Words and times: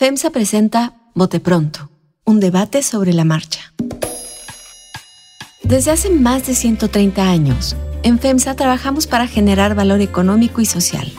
FEMSA 0.00 0.30
presenta 0.30 0.94
Bote 1.14 1.40
Pronto, 1.40 1.90
un 2.24 2.40
debate 2.40 2.82
sobre 2.82 3.12
la 3.12 3.26
marcha. 3.26 3.74
Desde 5.62 5.90
hace 5.90 6.08
más 6.08 6.46
de 6.46 6.54
130 6.54 7.22
años, 7.22 7.76
en 8.02 8.18
FEMSA 8.18 8.56
trabajamos 8.56 9.06
para 9.06 9.26
generar 9.26 9.74
valor 9.74 10.00
económico 10.00 10.62
y 10.62 10.64
social. 10.64 11.12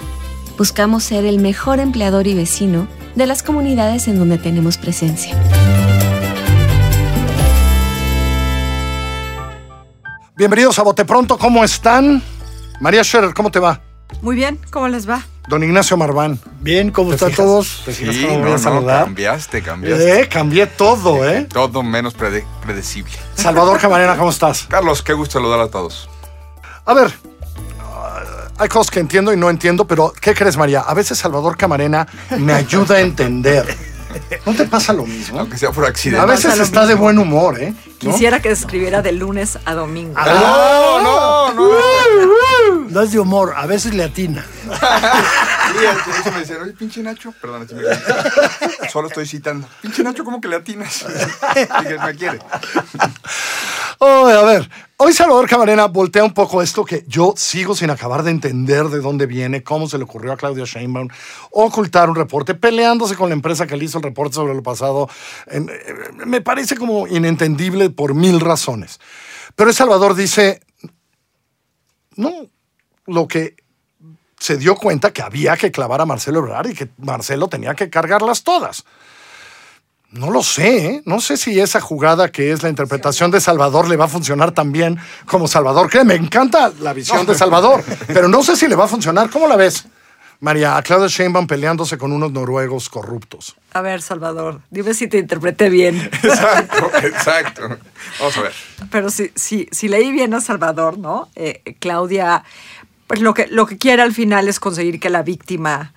Buscamos 0.57 1.03
ser 1.03 1.25
el 1.25 1.37
mejor 1.37 1.79
empleador 1.79 2.25
y 2.25 2.33
vecino 2.33 2.87
de 3.13 3.27
las 3.27 3.43
comunidades 3.43 4.07
en 4.07 4.17
donde 4.17 4.39
tenemos 4.39 4.79
presencia. 4.79 5.37
Bienvenidos 10.35 10.79
a 10.79 10.81
Bote 10.81 11.05
Pronto, 11.05 11.37
¿cómo 11.37 11.63
están? 11.63 12.23
María 12.79 13.03
Scherer, 13.03 13.35
¿cómo 13.35 13.51
te 13.51 13.59
va? 13.59 13.79
Muy 14.23 14.35
bien, 14.35 14.57
¿cómo 14.71 14.87
les 14.87 15.07
va? 15.07 15.23
Don 15.51 15.61
Ignacio 15.65 15.97
Marván. 15.97 16.39
Bien, 16.61 16.91
¿cómo 16.91 17.09
¿Te 17.09 17.15
están 17.15 17.31
fijas? 17.31 17.45
todos? 17.45 17.81
¿Te 17.83 17.93
Sí, 17.93 18.05
cómo 18.25 18.37
no, 18.37 18.43
voy 18.43 18.51
a 18.51 18.53
no, 18.53 18.57
saludar? 18.57 19.03
cambiaste, 19.03 19.61
cambiaste. 19.61 20.21
Eh, 20.21 20.29
cambié 20.29 20.65
todo, 20.65 21.27
¿eh? 21.29 21.45
Todo 21.51 21.83
menos 21.83 22.13
prede- 22.15 22.45
predecible. 22.65 23.11
Salvador 23.35 23.77
Camarena, 23.77 24.15
¿cómo 24.15 24.29
estás? 24.29 24.65
Carlos, 24.69 25.01
qué 25.03 25.11
gusto 25.11 25.39
saludar 25.39 25.59
a 25.59 25.67
todos. 25.67 26.07
A 26.85 26.93
ver, 26.93 27.11
ah, 27.81 28.21
hay 28.59 28.69
cosas 28.69 28.91
que 28.91 29.01
entiendo 29.01 29.33
y 29.33 29.37
no 29.37 29.49
entiendo, 29.49 29.85
pero 29.85 30.13
¿qué 30.21 30.33
crees, 30.33 30.55
María? 30.55 30.79
A 30.79 30.93
veces 30.93 31.17
Salvador 31.17 31.57
Camarena 31.57 32.07
me 32.37 32.53
ayuda 32.53 32.95
a 32.95 33.01
entender. 33.01 33.75
¿No 34.45 34.53
te 34.53 34.63
pasa 34.65 34.93
lo 34.93 35.05
mismo? 35.05 35.39
Aunque 35.41 35.57
sea 35.57 35.71
por 35.71 35.83
A 35.83 35.89
accidente. 35.89 36.25
veces 36.27 36.45
pasa 36.45 36.55
lo 36.57 36.63
está 36.63 36.85
de 36.85 36.95
buen 36.95 37.17
humor, 37.19 37.59
¿eh? 37.61 37.73
¿No? 38.03 38.11
Quisiera 38.11 38.39
que 38.41 38.51
escribiera 38.51 39.01
de 39.01 39.11
lunes 39.11 39.57
a 39.65 39.73
domingo. 39.73 40.13
Ah, 40.17 41.01
No, 41.03 41.53
no, 41.53 41.53
no. 41.53 41.81
No 42.89 43.01
es 43.01 43.11
de 43.13 43.19
humor, 43.19 43.53
a 43.55 43.65
veces 43.67 43.93
le 43.93 44.03
atina. 44.03 44.45
De 45.73 46.19
eso 46.19 46.31
me 46.31 46.39
decían, 46.39 46.61
oye, 46.61 46.73
pinche 46.73 47.01
Nacho. 47.01 47.33
Perdón, 47.41 47.63
así 47.63 47.75
me 47.75 48.89
Solo 48.89 49.07
estoy 49.07 49.25
citando. 49.25 49.67
Pinche 49.81 50.03
Nacho, 50.03 50.23
¿cómo 50.23 50.41
que 50.41 50.47
le 50.47 50.57
atinas? 50.57 51.05
Dije, 51.55 51.97
me 51.97 52.15
quiere. 52.15 52.39
Oh, 53.99 54.25
a 54.25 54.43
ver, 54.43 54.67
hoy 54.97 55.13
Salvador 55.13 55.47
Camarena 55.47 55.85
voltea 55.85 56.23
un 56.23 56.33
poco 56.33 56.61
esto 56.63 56.83
que 56.83 57.03
yo 57.07 57.35
sigo 57.37 57.75
sin 57.75 57.91
acabar 57.91 58.23
de 58.23 58.31
entender 58.31 58.85
de 58.85 58.99
dónde 58.99 59.27
viene, 59.27 59.61
cómo 59.61 59.87
se 59.87 59.99
le 59.99 60.05
ocurrió 60.05 60.31
a 60.31 60.37
Claudia 60.37 60.65
Sheinbaum 60.65 61.07
ocultar 61.51 62.09
un 62.09 62.15
reporte, 62.15 62.55
peleándose 62.55 63.15
con 63.15 63.29
la 63.29 63.35
empresa 63.35 63.67
que 63.67 63.77
le 63.77 63.85
hizo 63.85 63.99
el 63.99 64.03
reporte 64.03 64.35
sobre 64.35 64.55
lo 64.55 64.63
pasado. 64.63 65.07
Eh, 65.47 65.63
me 66.25 66.41
parece 66.41 66.75
como 66.75 67.07
inentendible 67.07 67.91
por 67.91 68.15
mil 68.15 68.39
razones. 68.39 68.99
Pero 69.55 69.69
el 69.69 69.75
Salvador 69.75 70.15
dice, 70.15 70.61
no, 72.15 72.31
lo 73.05 73.27
que 73.27 73.55
se 74.41 74.57
dio 74.57 74.75
cuenta 74.75 75.13
que 75.13 75.21
había 75.21 75.55
que 75.55 75.71
clavar 75.71 76.01
a 76.01 76.05
Marcelo 76.07 76.39
Ebrard 76.39 76.71
y 76.71 76.73
que 76.73 76.89
Marcelo 76.97 77.47
tenía 77.47 77.75
que 77.75 77.91
cargarlas 77.91 78.43
todas. 78.43 78.85
No 80.09 80.31
lo 80.31 80.41
sé, 80.41 80.85
¿eh? 80.85 81.01
no 81.05 81.21
sé 81.21 81.37
si 81.37 81.59
esa 81.59 81.79
jugada 81.79 82.31
que 82.31 82.51
es 82.51 82.63
la 82.63 82.69
interpretación 82.69 83.29
de 83.29 83.39
Salvador 83.39 83.87
le 83.87 83.97
va 83.97 84.05
a 84.05 84.07
funcionar 84.07 84.51
tan 84.51 84.71
bien 84.71 84.97
como 85.27 85.47
Salvador 85.47 85.91
cree. 85.91 86.03
Me 86.05 86.15
encanta 86.15 86.71
la 86.79 86.91
visión 86.91 87.27
de 87.27 87.35
Salvador, 87.35 87.83
pero 88.07 88.27
no 88.27 88.41
sé 88.41 88.55
si 88.55 88.67
le 88.67 88.75
va 88.75 88.85
a 88.85 88.87
funcionar. 88.87 89.29
¿Cómo 89.29 89.47
la 89.47 89.55
ves, 89.55 89.85
María? 90.39 90.75
A 90.75 90.81
Claudia 90.81 91.07
Sheinbaum 91.07 91.45
peleándose 91.45 91.99
con 91.99 92.11
unos 92.11 92.31
noruegos 92.31 92.89
corruptos. 92.89 93.55
A 93.73 93.81
ver, 93.81 94.01
Salvador, 94.01 94.61
dime 94.71 94.95
si 94.95 95.07
te 95.07 95.19
interpreté 95.19 95.69
bien. 95.69 95.97
Exacto, 96.23 96.91
exacto. 97.03 97.77
Vamos 98.19 98.37
a 98.37 98.41
ver. 98.41 98.53
Pero 98.89 99.11
si, 99.11 99.31
si, 99.35 99.69
si 99.71 99.87
leí 99.87 100.11
bien 100.11 100.33
a 100.33 100.41
Salvador, 100.41 100.97
¿no? 100.97 101.29
Eh, 101.35 101.75
Claudia, 101.79 102.43
pues 103.11 103.21
lo 103.21 103.33
que, 103.33 103.47
lo 103.47 103.65
que 103.65 103.77
quiere 103.77 104.01
al 104.01 104.13
final 104.13 104.47
es 104.47 104.61
conseguir 104.61 104.97
que 105.01 105.09
la 105.09 105.21
víctima, 105.21 105.93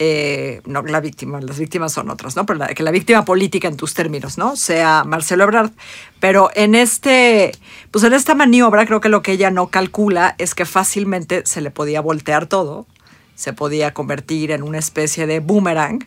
eh, 0.00 0.62
no 0.66 0.82
la 0.82 0.98
víctima, 1.00 1.40
las 1.40 1.60
víctimas 1.60 1.92
son 1.92 2.10
otras, 2.10 2.34
¿no? 2.34 2.44
Pero 2.44 2.58
la- 2.58 2.66
que 2.74 2.82
la 2.82 2.90
víctima 2.90 3.24
política 3.24 3.68
en 3.68 3.76
tus 3.76 3.94
términos, 3.94 4.36
¿no? 4.36 4.56
Sea 4.56 5.04
Marcelo 5.04 5.44
Ebrard. 5.44 5.70
Pero 6.18 6.50
en 6.56 6.74
este, 6.74 7.52
pues 7.92 8.02
en 8.02 8.14
esta 8.14 8.34
maniobra 8.34 8.84
creo 8.84 9.00
que 9.00 9.08
lo 9.08 9.22
que 9.22 9.30
ella 9.30 9.52
no 9.52 9.68
calcula 9.68 10.34
es 10.38 10.56
que 10.56 10.64
fácilmente 10.64 11.42
se 11.46 11.60
le 11.60 11.70
podía 11.70 12.00
voltear 12.00 12.46
todo, 12.46 12.88
se 13.36 13.52
podía 13.52 13.94
convertir 13.94 14.50
en 14.50 14.64
una 14.64 14.78
especie 14.78 15.28
de 15.28 15.38
boomerang 15.38 16.04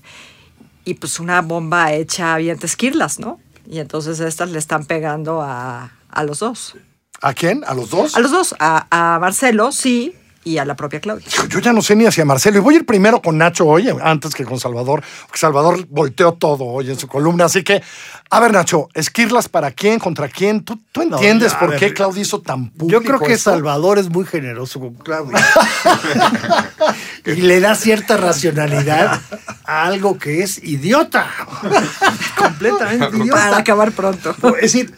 y 0.83 0.95
pues 0.95 1.21
una 1.21 1.41
bomba 1.41 1.93
hecha 1.93 2.35
bien 2.35 2.59
esquirlas, 2.61 3.17
¿no? 3.19 3.39
Y 3.65 3.79
entonces 3.79 4.19
estas 4.19 4.49
le 4.49 4.59
están 4.59 4.83
pegando 4.83 5.41
a, 5.41 5.91
a 6.09 6.23
los 6.25 6.39
dos. 6.39 6.75
¿A 7.21 7.33
quién? 7.33 7.63
¿A 7.65 7.73
los 7.73 7.91
dos? 7.91 8.17
A 8.17 8.19
los 8.19 8.31
dos, 8.31 8.55
a, 8.59 8.87
a 8.89 9.19
Marcelo, 9.19 9.71
sí, 9.71 10.15
y 10.49 10.57
a 10.57 10.65
la 10.65 10.75
propia 10.75 10.99
Claudia. 10.99 11.27
Yo, 11.29 11.45
yo 11.47 11.59
ya 11.59 11.73
no 11.73 11.81
sé 11.81 11.95
ni 11.95 12.05
hacia 12.05 12.25
Marcelo. 12.25 12.57
Y 12.57 12.61
voy 12.61 12.73
a 12.73 12.77
ir 12.77 12.85
primero 12.85 13.21
con 13.21 13.37
Nacho 13.37 13.67
hoy, 13.67 13.87
antes 14.01 14.33
que 14.33 14.45
con 14.45 14.59
Salvador, 14.59 15.03
porque 15.27 15.37
Salvador 15.37 15.85
volteó 15.89 16.33
todo 16.33 16.65
hoy 16.65 16.89
en 16.89 16.97
su 16.97 17.07
columna. 17.07 17.45
Así 17.45 17.63
que, 17.63 17.83
a 18.31 18.39
ver, 18.39 18.51
Nacho, 18.51 18.89
¿esquirlas 18.95 19.47
para 19.47 19.71
quién? 19.71 19.99
¿Contra 19.99 20.27
quién? 20.27 20.63
¿Tú, 20.63 20.79
tú 20.91 21.03
No, 21.05 21.17
entiendes 21.17 21.51
ya, 21.51 21.59
por 21.59 21.69
ver, 21.69 21.79
qué 21.79 21.93
Claudia 21.93 22.21
hizo 22.21 22.41
tan 22.41 22.71
público 22.71 22.99
Yo 22.99 23.05
creo 23.05 23.19
que 23.19 23.33
esto? 23.33 23.51
Salvador 23.51 23.99
es 23.99 24.09
muy 24.09 24.25
generoso 24.25 24.79
con 24.79 24.95
Claudia. 24.95 25.37
y 27.25 27.41
le 27.41 27.59
da 27.59 27.75
cierta 27.75 28.17
racionalidad 28.17 29.21
a 29.65 29.85
algo 29.85 30.17
que 30.17 30.41
es 30.41 30.63
idiota. 30.63 31.29
Completamente 32.35 33.05
Para 33.05 33.17
idiota. 33.17 33.57
acabar 33.57 33.91
pronto. 33.91 34.35
Es 34.55 34.73
decir, 34.73 34.93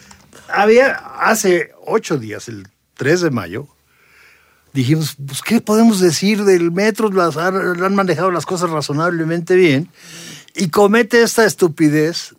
había 0.47 0.91
hace 1.19 1.71
ocho 1.85 2.17
días, 2.17 2.47
el 2.47 2.67
3 2.95 3.21
de 3.21 3.31
mayo, 3.31 3.67
dijimos, 4.73 5.15
pues, 5.25 5.41
¿qué 5.41 5.61
podemos 5.61 5.99
decir 5.99 6.43
del 6.43 6.71
metro? 6.71 7.09
Las, 7.11 7.37
han 7.37 7.95
manejado 7.95 8.31
las 8.31 8.45
cosas 8.45 8.69
razonablemente 8.69 9.55
bien. 9.55 9.89
Y 10.55 10.69
comete 10.69 11.21
esta 11.21 11.45
estupidez 11.45 12.35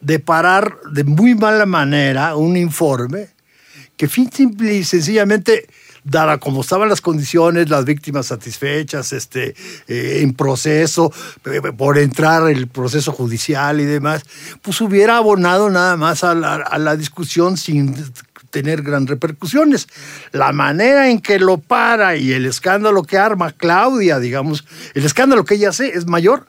de 0.00 0.18
parar 0.18 0.78
de 0.92 1.04
muy 1.04 1.34
mala 1.34 1.64
manera 1.64 2.36
un 2.36 2.56
informe 2.56 3.28
que 3.96 4.08
simple 4.08 4.74
y 4.74 4.84
sencillamente 4.84 5.68
dada 6.04 6.38
como 6.38 6.62
estaban 6.62 6.88
las 6.88 7.00
condiciones, 7.00 7.70
las 7.70 7.84
víctimas 7.84 8.26
satisfechas, 8.26 9.12
este, 9.12 9.54
eh, 9.86 10.20
en 10.22 10.34
proceso, 10.34 11.12
eh, 11.44 11.60
por 11.76 11.98
entrar 11.98 12.48
el 12.50 12.66
proceso 12.66 13.12
judicial 13.12 13.80
y 13.80 13.84
demás, 13.84 14.24
pues 14.60 14.80
hubiera 14.80 15.16
abonado 15.18 15.70
nada 15.70 15.96
más 15.96 16.24
a 16.24 16.34
la, 16.34 16.54
a 16.56 16.78
la 16.78 16.96
discusión 16.96 17.56
sin 17.56 17.94
tener 18.52 18.82
gran 18.82 19.08
repercusiones. 19.08 19.88
La 20.30 20.52
manera 20.52 21.10
en 21.10 21.20
que 21.20 21.40
lo 21.40 21.58
para 21.58 22.14
y 22.16 22.32
el 22.32 22.46
escándalo 22.46 23.02
que 23.02 23.18
arma 23.18 23.50
Claudia, 23.50 24.20
digamos, 24.20 24.64
el 24.94 25.04
escándalo 25.04 25.44
que 25.44 25.54
ella 25.54 25.70
hace 25.70 25.88
es 25.88 26.06
mayor 26.06 26.46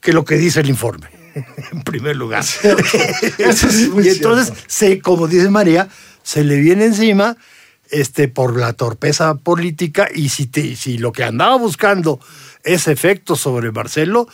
que 0.00 0.12
lo 0.12 0.26
que 0.26 0.36
dice 0.36 0.60
el 0.60 0.68
informe, 0.68 1.08
en 1.72 1.82
primer 1.82 2.16
lugar. 2.16 2.44
Eso 3.38 3.68
es 3.68 3.88
muy 3.88 4.06
y 4.06 4.10
entonces, 4.10 4.52
se, 4.66 4.98
como 5.00 5.28
dice 5.28 5.48
María, 5.48 5.88
se 6.22 6.44
le 6.44 6.56
viene 6.56 6.84
encima 6.86 7.36
este, 7.90 8.28
por 8.28 8.58
la 8.58 8.72
torpeza 8.72 9.34
política 9.36 10.08
y 10.14 10.28
si, 10.30 10.46
te- 10.46 10.74
si 10.76 10.98
lo 10.98 11.12
que 11.12 11.24
andaba 11.24 11.56
buscando 11.56 12.18
es 12.64 12.88
efecto 12.88 13.36
sobre 13.36 13.70
Marcelo, 13.72 14.26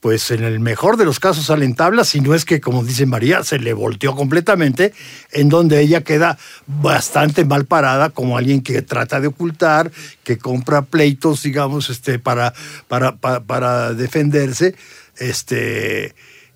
pues 0.00 0.30
en 0.30 0.44
el 0.44 0.60
mejor 0.60 0.96
de 0.96 1.04
los 1.04 1.18
casos 1.18 1.46
salen 1.46 1.74
tablas, 1.74 2.08
si 2.08 2.20
no 2.20 2.34
es 2.34 2.44
que, 2.44 2.60
como 2.60 2.84
dice 2.84 3.06
María, 3.06 3.42
se 3.42 3.58
le 3.58 3.72
volteó 3.72 4.14
completamente, 4.14 4.92
en 5.32 5.48
donde 5.48 5.80
ella 5.80 6.02
queda 6.02 6.38
bastante 6.66 7.44
mal 7.44 7.64
parada 7.64 8.10
como 8.10 8.38
alguien 8.38 8.62
que 8.62 8.82
trata 8.82 9.20
de 9.20 9.28
ocultar, 9.28 9.90
que 10.22 10.38
compra 10.38 10.82
pleitos, 10.82 11.42
digamos, 11.42 11.90
este, 11.90 12.18
para, 12.18 12.54
para, 12.86 13.16
para, 13.16 13.40
para 13.40 13.92
defenderse, 13.94 14.76
este, 15.18 16.14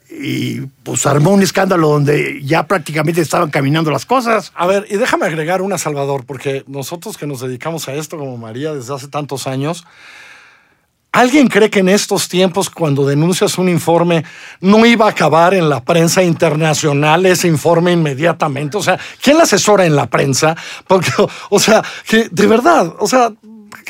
y 0.08 0.60
pues 0.84 1.06
armó 1.06 1.30
un 1.30 1.42
escándalo 1.42 1.88
donde 1.88 2.42
ya 2.44 2.66
prácticamente 2.66 3.20
estaban 3.20 3.50
caminando 3.50 3.90
las 3.90 4.06
cosas. 4.06 4.52
A 4.54 4.66
ver, 4.66 4.86
y 4.88 4.96
déjame 4.96 5.26
agregar 5.26 5.62
una, 5.62 5.78
Salvador, 5.78 6.24
porque 6.26 6.64
nosotros 6.66 7.16
que 7.16 7.26
nos 7.26 7.40
dedicamos 7.40 7.88
a 7.88 7.94
esto, 7.94 8.18
como 8.18 8.36
María, 8.36 8.72
desde 8.72 8.94
hace 8.94 9.08
tantos 9.08 9.46
años, 9.46 9.84
¿alguien 11.12 11.48
cree 11.48 11.70
que 11.70 11.80
en 11.80 11.90
estos 11.90 12.28
tiempos, 12.28 12.70
cuando 12.70 13.06
denuncias 13.06 13.58
un 13.58 13.68
informe, 13.68 14.24
no 14.60 14.84
iba 14.86 15.06
a 15.06 15.10
acabar 15.10 15.54
en 15.54 15.68
la 15.68 15.84
prensa 15.84 16.22
internacional 16.22 17.24
ese 17.26 17.46
informe 17.46 17.92
inmediatamente? 17.92 18.78
O 18.78 18.82
sea, 18.82 18.98
¿quién 19.22 19.36
la 19.36 19.44
asesora 19.44 19.84
en 19.84 19.94
la 19.94 20.06
prensa? 20.06 20.56
Porque, 20.86 21.10
o 21.50 21.60
sea, 21.60 21.84
de 22.10 22.46
verdad, 22.46 22.94
o 22.98 23.06
sea, 23.06 23.30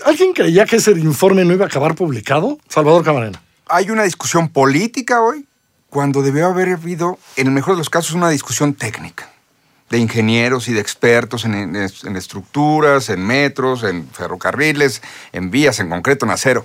¿alguien 0.05 0.32
creía 0.32 0.67
que 0.67 0.76
ese 0.76 0.91
informe 0.93 1.44
no 1.44 1.55
iba 1.55 1.64
a 1.64 1.69
acabar 1.69 1.94
publicado? 1.94 2.58
Salvador 2.69 3.05
Camarena. 3.05 3.41
Hay 3.69 3.91
una 3.91 4.02
discusión 4.02 4.49
política 4.49 5.23
hoy 5.23 5.47
cuando 5.88 6.23
debió 6.23 6.47
haber 6.47 6.70
habido, 6.70 7.19
en 7.37 7.47
el 7.47 7.52
mejor 7.52 7.75
de 7.75 7.79
los 7.79 7.91
casos, 7.91 8.12
una 8.12 8.31
discusión 8.31 8.75
técnica 8.75 9.29
de 9.91 9.99
ingenieros 9.99 10.69
y 10.69 10.73
de 10.73 10.81
expertos 10.81 11.44
en 11.44 11.76
estructuras, 12.17 13.11
en 13.11 13.26
metros, 13.26 13.85
en 13.85 14.08
ferrocarriles, 14.08 15.02
en 15.35 15.50
vías, 15.50 15.81
en 15.81 15.91
concreto, 15.91 16.25
en 16.25 16.32
acero. 16.32 16.64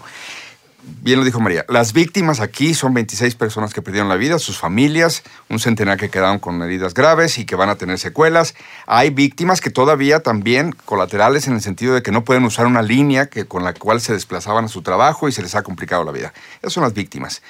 Bien 1.01 1.19
lo 1.19 1.25
dijo 1.25 1.39
María, 1.39 1.65
las 1.69 1.93
víctimas 1.93 2.39
aquí 2.39 2.73
son 2.73 2.93
26 2.93 3.35
personas 3.35 3.73
que 3.73 3.81
perdieron 3.81 4.09
la 4.09 4.15
vida, 4.15 4.39
sus 4.39 4.57
familias, 4.57 5.23
un 5.49 5.59
centenar 5.59 5.97
que 5.97 6.09
quedaron 6.09 6.39
con 6.39 6.61
heridas 6.61 6.93
graves 6.93 7.37
y 7.37 7.45
que 7.45 7.55
van 7.55 7.69
a 7.69 7.75
tener 7.75 7.99
secuelas. 7.99 8.55
Hay 8.85 9.09
víctimas 9.09 9.61
que 9.61 9.69
todavía 9.69 10.21
también 10.21 10.75
colaterales 10.85 11.47
en 11.47 11.53
el 11.53 11.61
sentido 11.61 11.93
de 11.93 12.01
que 12.01 12.11
no 12.11 12.23
pueden 12.23 12.45
usar 12.45 12.65
una 12.65 12.81
línea 12.81 13.27
que, 13.27 13.45
con 13.45 13.63
la 13.63 13.73
cual 13.73 14.01
se 14.01 14.13
desplazaban 14.13 14.65
a 14.65 14.67
su 14.67 14.81
trabajo 14.81 15.27
y 15.27 15.31
se 15.31 15.41
les 15.41 15.55
ha 15.55 15.63
complicado 15.63 16.03
la 16.03 16.11
vida. 16.11 16.33
Esas 16.59 16.73
son 16.73 16.83
las 16.83 16.93
víctimas. 16.93 17.41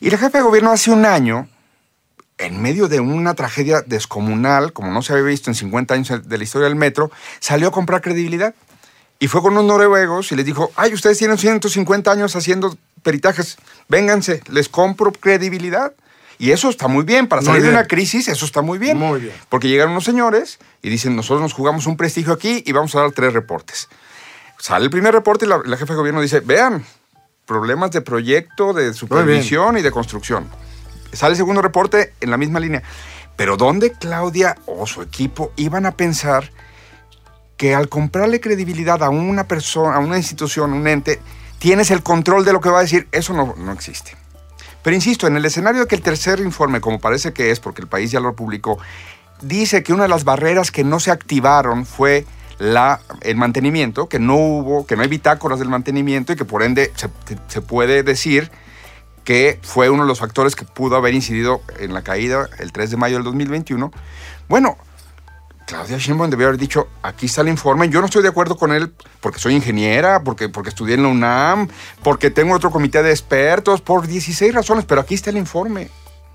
Y 0.00 0.10
la 0.10 0.18
jefa 0.18 0.38
de 0.38 0.44
gobierno 0.44 0.70
hace 0.70 0.90
un 0.90 1.04
año, 1.04 1.48
en 2.38 2.60
medio 2.60 2.88
de 2.88 3.00
una 3.00 3.34
tragedia 3.34 3.82
descomunal, 3.82 4.72
como 4.72 4.90
no 4.90 5.02
se 5.02 5.12
había 5.12 5.26
visto 5.26 5.50
en 5.50 5.54
50 5.54 5.94
años 5.94 6.28
de 6.28 6.38
la 6.38 6.44
historia 6.44 6.68
del 6.68 6.76
metro, 6.76 7.10
salió 7.38 7.68
a 7.68 7.72
comprar 7.72 8.00
credibilidad. 8.00 8.54
Y 9.20 9.28
fue 9.28 9.42
con 9.42 9.52
unos 9.52 9.66
noruegos 9.66 10.32
y 10.32 10.36
les 10.36 10.46
dijo, 10.46 10.72
ay, 10.76 10.94
ustedes 10.94 11.18
tienen 11.18 11.38
150 11.38 12.10
años 12.10 12.34
haciendo 12.34 12.76
peritajes, 13.02 13.58
vénganse, 13.88 14.42
les 14.48 14.68
compro 14.68 15.12
credibilidad. 15.12 15.92
Y 16.38 16.52
eso 16.52 16.70
está 16.70 16.88
muy 16.88 17.04
bien, 17.04 17.28
para 17.28 17.42
salir 17.42 17.62
de 17.62 17.68
una 17.68 17.86
crisis, 17.86 18.26
eso 18.28 18.46
está 18.46 18.62
muy 18.62 18.78
bien. 18.78 18.96
Muy 18.96 19.20
bien. 19.20 19.34
Porque 19.50 19.68
llegaron 19.68 19.92
unos 19.92 20.04
señores 20.04 20.58
y 20.80 20.88
dicen, 20.88 21.14
nosotros 21.14 21.42
nos 21.42 21.52
jugamos 21.52 21.86
un 21.86 21.98
prestigio 21.98 22.32
aquí 22.32 22.62
y 22.66 22.72
vamos 22.72 22.96
a 22.96 23.00
dar 23.00 23.12
tres 23.12 23.34
reportes. 23.34 23.90
Sale 24.58 24.86
el 24.86 24.90
primer 24.90 25.12
reporte 25.12 25.44
y 25.44 25.48
la, 25.48 25.60
la 25.62 25.76
jefa 25.76 25.92
de 25.92 25.98
gobierno 25.98 26.22
dice, 26.22 26.40
vean, 26.40 26.82
problemas 27.44 27.90
de 27.90 28.00
proyecto, 28.00 28.72
de 28.72 28.94
supervisión 28.94 29.76
y 29.76 29.82
de 29.82 29.90
construcción. 29.90 30.48
Sale 31.12 31.32
el 31.32 31.36
segundo 31.36 31.60
reporte 31.60 32.14
en 32.20 32.30
la 32.30 32.36
misma 32.36 32.60
línea. 32.60 32.82
Pero 33.36 33.56
¿dónde 33.56 33.92
Claudia 33.92 34.56
o 34.66 34.86
su 34.86 35.02
equipo 35.02 35.52
iban 35.56 35.84
a 35.84 35.90
pensar 35.90 36.52
que 37.60 37.74
al 37.74 37.90
comprarle 37.90 38.40
credibilidad 38.40 39.02
a 39.02 39.10
una 39.10 39.44
persona, 39.44 39.96
a 39.96 39.98
una 39.98 40.16
institución, 40.16 40.72
un 40.72 40.88
ente, 40.88 41.20
tienes 41.58 41.90
el 41.90 42.02
control 42.02 42.42
de 42.42 42.54
lo 42.54 42.60
que 42.62 42.70
va 42.70 42.78
a 42.78 42.80
decir? 42.80 43.06
Eso 43.12 43.34
no, 43.34 43.54
no 43.54 43.72
existe. 43.72 44.16
Pero 44.82 44.96
insisto, 44.96 45.26
en 45.26 45.36
el 45.36 45.44
escenario 45.44 45.82
de 45.82 45.86
que 45.86 45.94
el 45.94 46.00
tercer 46.00 46.40
informe, 46.40 46.80
como 46.80 47.00
parece 47.00 47.34
que 47.34 47.50
es, 47.50 47.60
porque 47.60 47.82
el 47.82 47.86
país 47.86 48.10
ya 48.10 48.18
lo 48.18 48.34
publicó, 48.34 48.78
dice 49.42 49.82
que 49.82 49.92
una 49.92 50.04
de 50.04 50.08
las 50.08 50.24
barreras 50.24 50.70
que 50.70 50.84
no 50.84 51.00
se 51.00 51.10
activaron 51.10 51.84
fue 51.84 52.24
la, 52.58 53.02
el 53.20 53.36
mantenimiento, 53.36 54.08
que 54.08 54.18
no 54.18 54.36
hubo, 54.36 54.86
que 54.86 54.96
no 54.96 55.02
hay 55.02 55.08
bitácoras 55.08 55.58
del 55.58 55.68
mantenimiento 55.68 56.32
y 56.32 56.36
que 56.36 56.46
por 56.46 56.62
ende 56.62 56.90
se, 56.96 57.10
se 57.48 57.60
puede 57.60 58.02
decir 58.02 58.50
que 59.22 59.58
fue 59.60 59.90
uno 59.90 60.04
de 60.04 60.08
los 60.08 60.18
factores 60.18 60.56
que 60.56 60.64
pudo 60.64 60.96
haber 60.96 61.12
incidido 61.12 61.60
en 61.78 61.92
la 61.92 62.00
caída 62.00 62.48
el 62.58 62.72
3 62.72 62.92
de 62.92 62.96
mayo 62.96 63.16
del 63.16 63.24
2021. 63.24 63.92
Bueno, 64.48 64.78
Claudia 65.70 65.98
Sheinbaum 65.98 66.28
debió 66.28 66.48
haber 66.48 66.58
dicho, 66.58 66.88
aquí 67.00 67.26
está 67.26 67.42
el 67.42 67.48
informe, 67.48 67.88
yo 67.88 68.00
no 68.00 68.06
estoy 68.06 68.24
de 68.24 68.28
acuerdo 68.28 68.56
con 68.56 68.72
él 68.72 68.92
porque 69.20 69.38
soy 69.38 69.54
ingeniera, 69.54 70.24
porque, 70.24 70.48
porque 70.48 70.70
estudié 70.70 70.96
en 70.96 71.04
la 71.04 71.10
UNAM, 71.10 71.68
porque 72.02 72.28
tengo 72.28 72.56
otro 72.56 72.72
comité 72.72 73.04
de 73.04 73.12
expertos, 73.12 73.80
por 73.80 74.08
16 74.08 74.52
razones, 74.52 74.84
pero 74.84 75.00
aquí 75.00 75.14
está 75.14 75.30
el 75.30 75.36
informe, 75.36 75.88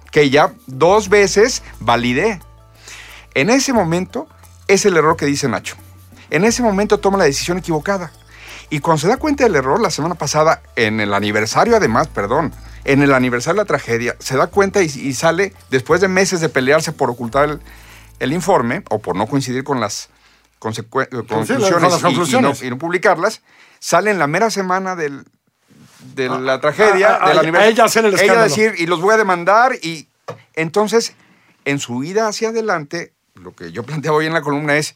que 0.09 0.29
ya 0.29 0.53
dos 0.67 1.09
veces 1.09 1.63
validé. 1.81 2.39
En 3.33 3.49
ese 3.49 3.73
momento 3.73 4.29
es 4.69 4.85
el 4.85 4.95
error 4.95 5.17
que 5.17 5.25
dice 5.25 5.49
Nacho. 5.49 5.75
En 6.29 6.45
ese 6.45 6.63
momento 6.63 7.01
toma 7.01 7.17
la 7.17 7.25
decisión 7.25 7.57
equivocada. 7.57 8.13
Y 8.69 8.79
cuando 8.79 9.01
se 9.01 9.09
da 9.09 9.17
cuenta 9.17 9.43
del 9.43 9.57
error, 9.57 9.81
la 9.81 9.91
semana 9.91 10.15
pasada, 10.15 10.61
en 10.77 11.01
el 11.01 11.13
aniversario 11.13 11.75
además, 11.75 12.07
perdón, 12.07 12.53
en 12.85 13.01
el 13.01 13.13
aniversario 13.13 13.55
de 13.55 13.63
la 13.63 13.67
tragedia, 13.67 14.15
se 14.19 14.37
da 14.37 14.47
cuenta 14.47 14.81
y, 14.81 14.85
y 14.85 15.13
sale, 15.13 15.51
después 15.71 15.99
de 15.99 16.07
meses 16.07 16.39
de 16.39 16.47
pelearse 16.47 16.93
por 16.93 17.09
ocultar 17.09 17.49
el, 17.49 17.59
el 18.19 18.33
informe 18.33 18.83
o 18.89 18.99
por 18.99 19.15
no 19.15 19.27
coincidir 19.27 19.63
con 19.63 19.79
las 19.79 20.09
consecue- 20.59 21.09
conclusiones, 21.09 21.71
con 21.71 21.81
las 21.81 21.93
y- 21.93 21.97
y 21.97 22.01
no- 22.01 22.07
conclusiones. 22.09 22.63
Y, 22.63 22.69
no, 22.69 22.77
publicarlas, 22.77 23.41
sale 23.79 24.11
en 24.11 24.19
la 24.19 24.27
mera 24.27 24.49
semana 24.49 24.95
del, 24.95 25.25
de 26.15 26.29
la 26.29 26.59
tragedia, 26.61 27.15
a- 27.15 27.25
a- 27.25 27.29
del 27.29 27.37
a 27.37 27.41
aniversario. 27.41 27.71
ella 27.73 27.83
hacer 27.85 28.05
el 28.05 28.19
Ella 28.19 28.41
decir, 28.43 28.75
y 28.77 28.85
los 28.87 29.01
voy 29.01 29.13
a 29.13 29.17
demandar, 29.17 29.73
y 29.81 30.07
entonces, 30.53 31.13
en 31.65 31.79
su 31.79 32.03
ida 32.03 32.27
hacia 32.27 32.49
adelante, 32.49 33.13
lo 33.35 33.53
que 33.55 33.71
yo 33.71 33.83
planteaba 33.85 34.17
hoy 34.17 34.25
en 34.27 34.33
la 34.33 34.41
columna 34.41 34.75
es, 34.77 34.95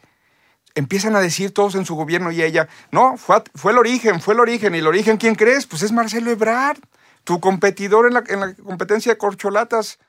empiezan 0.76 1.16
a 1.16 1.20
decir 1.20 1.54
todos 1.54 1.76
en 1.76 1.86
su 1.86 1.96
gobierno 1.96 2.32
y 2.32 2.42
ella, 2.42 2.70
no, 2.92 3.18
fue, 3.18 3.44
fue 3.56 3.72
el 3.74 3.80
origen, 3.80 4.22
fue 4.22 4.34
el 4.36 4.40
origen, 4.40 4.76
y 4.76 4.78
el 4.78 4.88
origen, 4.88 5.18
¿quién 5.18 5.36
crees? 5.36 5.66
Pues 5.66 5.82
es 5.82 5.92
Marcelo 5.92 6.32
Ebrard, 6.32 6.78
tu 7.26 7.40
competidor 7.42 8.06
en 8.08 8.14
la, 8.14 8.24
en 8.28 8.40
la 8.40 8.54
competencia 8.54 9.12
de 9.12 9.18
corcholatas. 9.18 10.00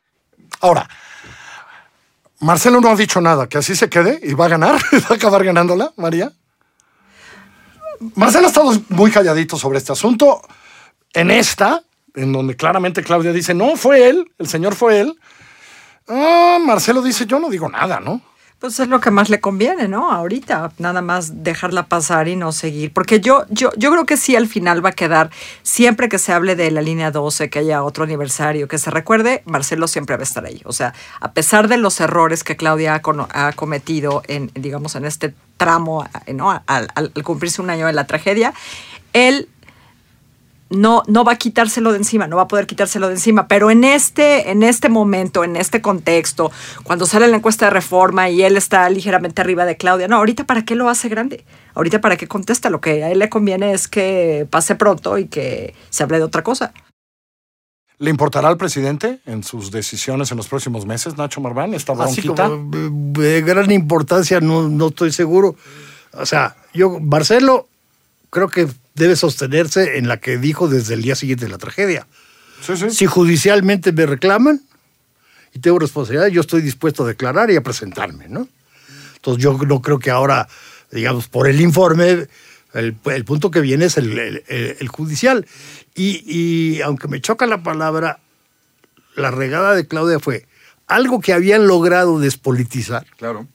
Ahora, 0.61 0.89
Marcelo 2.41 2.81
no 2.81 2.89
ha 2.89 2.97
dicho 2.97 3.21
nada, 3.21 3.49
que 3.49 3.59
así 3.59 3.77
se 3.77 3.89
quede 3.89 4.19
y 4.23 4.33
va 4.33 4.47
a 4.47 4.49
ganar, 4.49 4.75
va 4.93 5.07
a 5.11 5.15
acabar 5.15 5.45
ganándola, 5.45 5.93
María. 5.97 6.33
Marcelo 8.15 8.47
ha 8.47 8.49
estado 8.49 8.73
muy 8.89 9.11
calladito 9.11 9.59
sobre 9.59 9.79
este 9.79 9.93
asunto. 9.93 10.41
En 11.13 11.31
esta, 11.31 11.83
en 12.15 12.33
donde 12.33 12.57
claramente 12.57 13.03
Claudia 13.03 13.33
dice, 13.33 13.53
no, 13.53 13.77
fue 13.77 14.09
él, 14.09 14.33
el 14.39 14.49
señor 14.49 14.75
fue 14.75 15.01
él. 15.01 15.19
Ah, 16.09 16.59
Marcelo 16.65 17.03
dice, 17.03 17.27
yo 17.27 17.39
no 17.39 17.51
digo 17.51 17.69
nada, 17.69 18.01
¿no? 18.01 18.23
Pues 18.61 18.79
es 18.79 18.89
lo 18.89 19.01
que 19.01 19.11
más 19.11 19.31
le 19.31 19.41
conviene, 19.41 19.89
¿no? 19.89 20.13
Ahorita, 20.13 20.71
nada 20.77 21.01
más 21.01 21.43
dejarla 21.43 21.87
pasar 21.87 22.29
y 22.29 22.37
no 22.37 22.53
seguir. 22.53 22.93
Porque 22.93 23.19
yo, 23.19 23.47
yo, 23.49 23.71
yo 23.79 23.91
creo 23.91 24.05
que 24.05 24.19
sí 24.19 24.37
al 24.37 24.49
final 24.49 24.85
va 24.85 24.91
a 24.91 24.93
quedar, 24.93 25.31
siempre 25.63 26.11
que 26.11 26.19
se 26.19 26.35
hable 26.35 26.57
de 26.57 26.71
la 26.71 26.83
línea 26.83 27.11
12, 27.11 27.49
que 27.49 27.61
haya 27.61 27.83
otro 27.83 28.05
aniversario, 28.05 28.69
que 28.69 28.77
se 28.77 28.91
recuerde, 28.91 29.43
Marcelo 29.47 29.89
siempre 29.89 30.15
va 30.17 30.21
a 30.21 30.25
estar 30.25 30.45
ahí. 30.45 30.61
O 30.67 30.75
sea, 30.75 30.93
a 31.21 31.33
pesar 31.33 31.69
de 31.69 31.79
los 31.79 31.99
errores 32.03 32.45
que 32.45 32.57
Claudia 32.57 32.95
ha, 33.03 33.47
ha 33.47 33.53
cometido 33.53 34.23
en, 34.29 34.51
digamos, 34.53 34.95
en 34.95 35.07
este 35.07 35.33
tramo, 35.57 36.07
¿no? 36.35 36.51
Al- 36.67 36.89
al 36.95 37.13
cumplirse 37.25 37.63
un 37.63 37.71
año 37.71 37.87
de 37.87 37.95
la 37.95 38.07
tragedia, 38.07 38.53
él 39.15 39.49
no, 40.71 41.03
no 41.09 41.25
va 41.25 41.33
a 41.33 41.37
quitárselo 41.37 41.91
de 41.91 41.99
encima, 41.99 42.29
no 42.29 42.37
va 42.37 42.43
a 42.43 42.49
poder 42.49 42.67
quitárselo 42.67 43.09
de 43.09 43.15
encima, 43.15 43.49
pero 43.49 43.71
en 43.71 43.85
este, 43.85 44.51
en 44.51 44.63
este 44.63 44.89
momento, 44.89 45.45
en 45.45 45.57
este 45.57 45.83
contexto, 45.83 46.53
cuando 46.85 47.07
sale 47.07 47.27
la 47.29 47.37
encuesta 47.37 47.67
de 47.67 47.71
reforma 47.71 48.31
y 48.31 48.43
él 48.43 48.57
está 48.57 48.89
ligeramente 48.89 49.41
arriba 49.41 49.65
de 49.65 49.77
Claudia, 49.77 50.09
no, 50.09 50.17
ahorita 50.17 50.45
para 50.45 50.65
qué 50.65 50.77
lo 50.77 50.89
hace 50.89 51.09
grande, 51.09 51.45
ahorita 51.75 52.01
para 52.01 52.17
qué 52.17 52.29
contesta, 52.29 52.71
lo 52.71 52.81
que 52.81 53.03
a 53.03 53.11
él 53.11 53.19
le 53.19 53.29
conviene 53.29 53.73
es 53.73 53.89
que 53.89 54.47
pase 54.49 54.77
pronto 54.77 55.19
y 55.19 55.27
que 55.27 55.75
se 55.91 56.05
hable 56.05 56.19
de 56.19 56.25
otra 56.25 56.43
cosa. 56.43 56.73
¿Le 57.99 58.09
importará 58.09 58.49
al 58.49 58.57
presidente 58.57 59.21
en 59.27 59.43
sus 59.43 59.71
decisiones 59.71 60.31
en 60.31 60.39
los 60.39 60.49
próximos 60.49 60.87
meses, 60.87 61.19
Nacho 61.19 61.43
Marván? 61.43 61.75
Esta 61.75 61.93
Así 61.93 62.23
bronquita. 62.23 62.49
como 62.49 62.71
de 63.21 63.43
gran 63.43 63.71
importancia, 63.71 64.41
no, 64.41 64.69
no 64.69 64.87
estoy 64.87 65.13
seguro. 65.13 65.55
O 66.15 66.25
sea, 66.25 66.57
yo, 66.73 66.99
Marcelo, 66.99 67.69
creo 68.31 68.49
que 68.49 68.69
debe 68.95 69.17
sostenerse 69.17 69.99
en 69.99 70.09
la 70.09 70.19
que 70.19 70.39
dijo 70.39 70.69
desde 70.69 70.95
el 70.95 71.03
día 71.03 71.15
siguiente 71.15 71.45
de 71.47 71.51
la 71.51 71.59
tragedia. 71.59 72.07
Sí, 72.63 72.77
sí. 72.77 72.91
Si 72.91 73.07
judicialmente 73.07 73.93
me 73.93 74.07
reclaman 74.07 74.61
y 75.55 75.59
tengo 75.61 75.79
responsabilidad, 75.79 76.29
yo 76.29 76.41
estoy 76.43 76.61
dispuesto 76.61 77.05
a 77.05 77.09
declarar 77.09 77.51
y 77.51 77.57
a 77.57 77.63
presentarme, 77.63 78.29
¿no? 78.29 78.49
Entonces 79.17 79.43
yo 79.43 79.53
no 79.67 79.81
creo 79.83 79.99
que 79.99 80.11
ahora, 80.11 80.49
digamos, 80.91 81.29
por 81.29 81.49
el 81.49 81.61
informe, 81.61 82.27
el, 82.75 82.97
el 83.05 83.25
punto 83.25 83.51
que 83.51 83.61
viene 83.61 83.87
es 83.87 83.97
el, 83.97 84.19
el- 84.19 84.45
el- 84.49 84.89
judicial. 84.89 85.47
Y, 85.95 86.23
y 86.27 86.81
aunque 86.83 87.09
me 87.09 87.21
choca 87.21 87.47
la 87.47 87.63
palabra, 87.63 88.21
la 89.17 89.31
regada 89.31 89.75
de 89.75 89.87
Claudia 89.87 90.21
fue 90.21 90.47
algo 90.87 91.21
que 91.21 91.33
habían 91.33 91.67
logrado 91.67 92.19
despolitizar 92.19 93.07
Claro. 93.17 93.47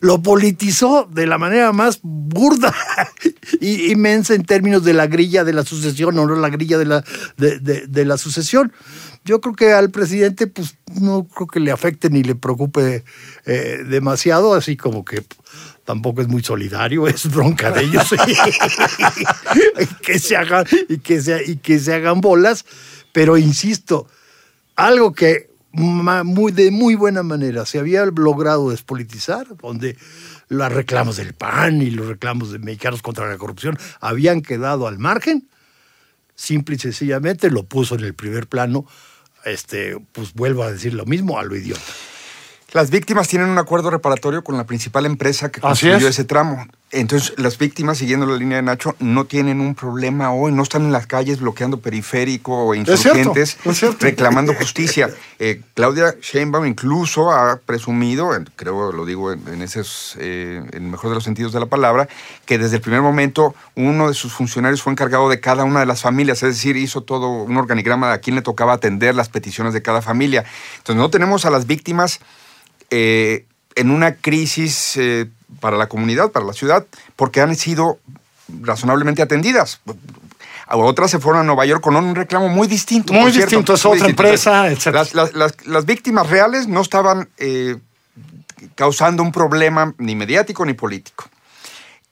Lo 0.00 0.22
politizó 0.22 1.08
de 1.10 1.26
la 1.26 1.38
manera 1.38 1.72
más 1.72 2.00
burda 2.02 2.74
y 3.60 3.90
inmensa 3.90 4.34
en 4.34 4.44
términos 4.44 4.84
de 4.84 4.94
la 4.94 5.06
grilla 5.06 5.44
de 5.44 5.52
la 5.52 5.64
sucesión 5.64 6.18
o 6.18 6.26
no 6.26 6.36
la 6.36 6.48
grilla 6.48 6.78
de 6.78 6.84
la, 6.84 7.04
de, 7.36 8.04
la 8.04 8.16
sucesión. 8.16 8.72
Yo 9.24 9.40
creo 9.40 9.54
que 9.54 9.72
al 9.72 9.90
presidente, 9.90 10.46
pues 10.46 10.76
no 11.00 11.24
creo 11.24 11.46
que 11.46 11.60
le 11.60 11.70
afecte 11.70 12.10
ni 12.10 12.22
le 12.22 12.34
preocupe 12.34 13.04
eh, 13.46 13.84
demasiado, 13.88 14.54
así 14.54 14.76
como 14.76 15.04
que 15.04 15.22
tampoco 15.84 16.20
es 16.20 16.28
muy 16.28 16.42
solidario, 16.42 17.08
es 17.08 17.30
bronca 17.30 17.70
de 17.70 17.82
ellos. 17.82 18.14
y 19.80 19.86
que 20.04 20.18
se 20.18 20.36
hagan, 20.36 20.64
y 20.88 20.98
que 20.98 21.20
se, 21.20 21.42
y 21.50 21.56
que 21.56 21.78
se 21.78 21.94
hagan 21.94 22.20
bolas, 22.20 22.64
pero 23.12 23.36
insisto, 23.36 24.06
algo 24.76 25.12
que 25.12 25.47
muy, 25.72 26.52
de 26.52 26.70
muy 26.70 26.94
buena 26.94 27.22
manera 27.22 27.66
se 27.66 27.78
había 27.78 28.04
logrado 28.06 28.70
despolitizar, 28.70 29.56
donde 29.58 29.96
los 30.48 30.72
reclamos 30.72 31.16
del 31.16 31.34
PAN 31.34 31.82
y 31.82 31.90
los 31.90 32.06
reclamos 32.06 32.52
de 32.52 32.58
mexicanos 32.58 33.02
contra 33.02 33.28
la 33.28 33.36
corrupción 33.36 33.78
habían 34.00 34.40
quedado 34.40 34.86
al 34.86 34.98
margen, 34.98 35.48
simple 36.34 36.76
y 36.76 36.78
sencillamente 36.78 37.50
lo 37.50 37.64
puso 37.64 37.94
en 37.96 38.04
el 38.04 38.14
primer 38.14 38.46
plano, 38.46 38.86
este, 39.44 39.98
pues 40.12 40.34
vuelvo 40.34 40.62
a 40.62 40.72
decir 40.72 40.94
lo 40.94 41.04
mismo, 41.04 41.38
a 41.38 41.44
lo 41.44 41.54
idiota. 41.56 41.82
Las 42.72 42.90
víctimas 42.90 43.28
tienen 43.28 43.48
un 43.48 43.56
acuerdo 43.56 43.88
reparatorio 43.88 44.44
con 44.44 44.58
la 44.58 44.64
principal 44.64 45.06
empresa 45.06 45.50
que 45.50 45.60
construyó 45.60 45.96
es. 45.96 46.04
ese 46.04 46.24
tramo. 46.24 46.66
Entonces, 46.90 47.34
las 47.36 47.58
víctimas, 47.58 47.98
siguiendo 47.98 48.24
la 48.24 48.36
línea 48.36 48.56
de 48.56 48.62
Nacho, 48.62 48.94
no 48.98 49.26
tienen 49.26 49.60
un 49.60 49.74
problema 49.74 50.32
hoy, 50.32 50.52
no 50.52 50.62
están 50.62 50.84
en 50.84 50.92
las 50.92 51.06
calles 51.06 51.40
bloqueando 51.40 51.80
periférico 51.80 52.66
o 52.66 52.72
cierto, 52.72 52.92
insurgentes 52.92 53.58
es 53.62 53.78
cierto. 53.78 53.98
reclamando 54.00 54.54
justicia. 54.54 55.10
Eh, 55.38 55.60
Claudia 55.74 56.14
Sheinbaum 56.20 56.66
incluso 56.66 57.30
ha 57.30 57.58
presumido, 57.58 58.30
creo 58.56 58.92
lo 58.92 59.04
digo 59.04 59.32
en, 59.32 59.46
en 59.48 59.60
ese 59.60 59.82
eh, 60.18 60.62
en 60.72 60.84
el 60.84 60.90
mejor 60.90 61.10
de 61.10 61.16
los 61.16 61.24
sentidos 61.24 61.52
de 61.52 61.60
la 61.60 61.66
palabra, 61.66 62.08
que 62.46 62.56
desde 62.56 62.76
el 62.76 62.82
primer 62.82 63.02
momento 63.02 63.54
uno 63.74 64.08
de 64.08 64.14
sus 64.14 64.32
funcionarios 64.32 64.82
fue 64.82 64.92
encargado 64.92 65.28
de 65.28 65.40
cada 65.40 65.64
una 65.64 65.80
de 65.80 65.86
las 65.86 66.00
familias, 66.00 66.42
es 66.42 66.56
decir, 66.56 66.76
hizo 66.76 67.02
todo 67.02 67.28
un 67.28 67.56
organigrama 67.58 68.08
de 68.08 68.14
a 68.14 68.18
quién 68.18 68.34
le 68.36 68.42
tocaba 68.42 68.72
atender 68.72 69.14
las 69.14 69.28
peticiones 69.28 69.74
de 69.74 69.82
cada 69.82 70.00
familia. 70.00 70.44
Entonces, 70.78 70.96
no 70.96 71.10
tenemos 71.10 71.44
a 71.44 71.50
las 71.50 71.66
víctimas 71.66 72.20
eh, 72.90 73.46
en 73.74 73.90
una 73.90 74.14
crisis 74.16 74.96
eh, 74.96 75.26
para 75.60 75.76
la 75.76 75.88
comunidad, 75.88 76.30
para 76.32 76.46
la 76.46 76.52
ciudad, 76.52 76.86
porque 77.16 77.40
han 77.40 77.54
sido 77.56 77.98
razonablemente 78.62 79.22
atendidas. 79.22 79.80
Otras 80.70 81.10
se 81.10 81.18
fueron 81.18 81.40
a 81.42 81.44
Nueva 81.44 81.64
York 81.64 81.80
con 81.82 81.96
un 81.96 82.14
reclamo 82.14 82.48
muy 82.48 82.68
distinto. 82.68 83.12
Muy 83.12 83.32
cierto, 83.32 83.56
distinto, 83.56 83.74
es 83.74 83.84
muy 83.84 83.96
otra 83.96 84.06
distinto. 84.08 84.22
empresa, 84.22 84.66
etcétera. 84.68 84.98
Las, 84.98 85.14
las- 85.14 85.34
las- 85.34 85.66
las 85.66 85.84
víctimas 85.86 86.28
reales 86.28 86.66
no 86.66 86.80
estaban 86.82 87.28
eh, 87.38 87.76
causando 88.74 89.22
un 89.22 89.32
problema 89.32 89.94
ni 89.98 90.14
mediático 90.14 90.64
ni 90.66 90.74
político. 90.74 91.24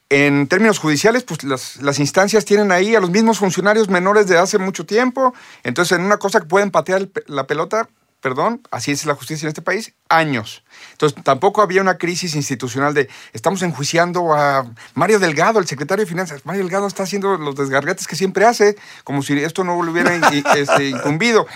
En 0.08 0.46
términos 0.46 0.78
judiciales, 0.78 1.24
pues 1.24 1.42
las, 1.42 1.76
las 1.82 1.98
instancias 1.98 2.44
tienen 2.44 2.70
ahí 2.70 2.94
a 2.94 3.00
los 3.00 3.10
mismos 3.10 3.38
funcionarios 3.38 3.88
menores 3.90 4.26
de 4.28 4.38
hace 4.38 4.56
mucho 4.56 4.86
tiempo. 4.86 5.34
Entonces, 5.64 5.98
en 5.98 6.04
una 6.04 6.16
cosa 6.18 6.40
que 6.40 6.46
pueden 6.46 6.70
patear 6.70 7.08
la 7.26 7.46
pelota, 7.46 7.88
perdón, 8.26 8.60
así 8.72 8.90
es 8.90 9.06
la 9.06 9.14
justicia 9.14 9.46
en 9.46 9.50
este 9.50 9.62
país, 9.62 9.92
años. 10.08 10.64
Entonces, 10.90 11.22
tampoco 11.22 11.62
había 11.62 11.80
una 11.80 11.96
crisis 11.96 12.34
institucional 12.34 12.92
de 12.92 13.08
estamos 13.32 13.62
enjuiciando 13.62 14.34
a 14.34 14.68
Mario 14.94 15.20
Delgado, 15.20 15.60
el 15.60 15.68
secretario 15.68 16.04
de 16.04 16.08
Finanzas. 16.10 16.44
Mario 16.44 16.62
Delgado 16.62 16.88
está 16.88 17.04
haciendo 17.04 17.38
los 17.38 17.54
desgargates 17.54 18.08
que 18.08 18.16
siempre 18.16 18.44
hace, 18.44 18.76
como 19.04 19.22
si 19.22 19.38
esto 19.38 19.62
no 19.62 19.80
lo 19.80 19.92
hubiera 19.92 20.12
este, 20.56 20.88
incumbido. 20.88 21.46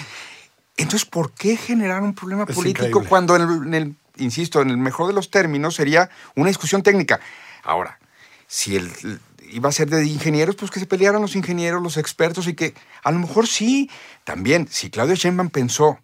Entonces, 0.76 1.08
¿por 1.08 1.32
qué 1.32 1.56
generar 1.56 2.02
un 2.02 2.14
problema 2.14 2.44
Es 2.48 2.54
político 2.54 2.86
increíble. 2.86 3.08
cuando, 3.08 3.34
en 3.34 3.42
el, 3.42 3.50
en 3.66 3.74
el- 3.74 3.94
insisto, 4.18 4.62
en 4.62 4.70
el 4.70 4.76
mejor 4.76 5.08
de 5.08 5.12
los 5.12 5.28
términos 5.32 5.74
sería 5.74 6.08
una 6.36 6.50
discusión 6.50 6.84
técnica? 6.84 7.18
Ahora, 7.64 7.98
si 8.46 8.76
el, 8.76 8.92
iba 9.50 9.68
a 9.68 9.72
ser 9.72 9.90
de 9.90 10.06
ingenieros, 10.06 10.54
pues 10.54 10.70
que 10.70 10.78
se 10.78 10.86
pelearan 10.86 11.20
los 11.20 11.34
ingenieros, 11.34 11.82
los 11.82 11.96
expertos 11.96 12.46
y 12.46 12.54
que 12.54 12.74
a 13.02 13.10
lo 13.10 13.18
mejor 13.18 13.48
sí, 13.48 13.90
también, 14.22 14.68
si 14.70 14.88
Claudio 14.88 15.16
Sheinbaum 15.16 15.50
pensó 15.50 15.98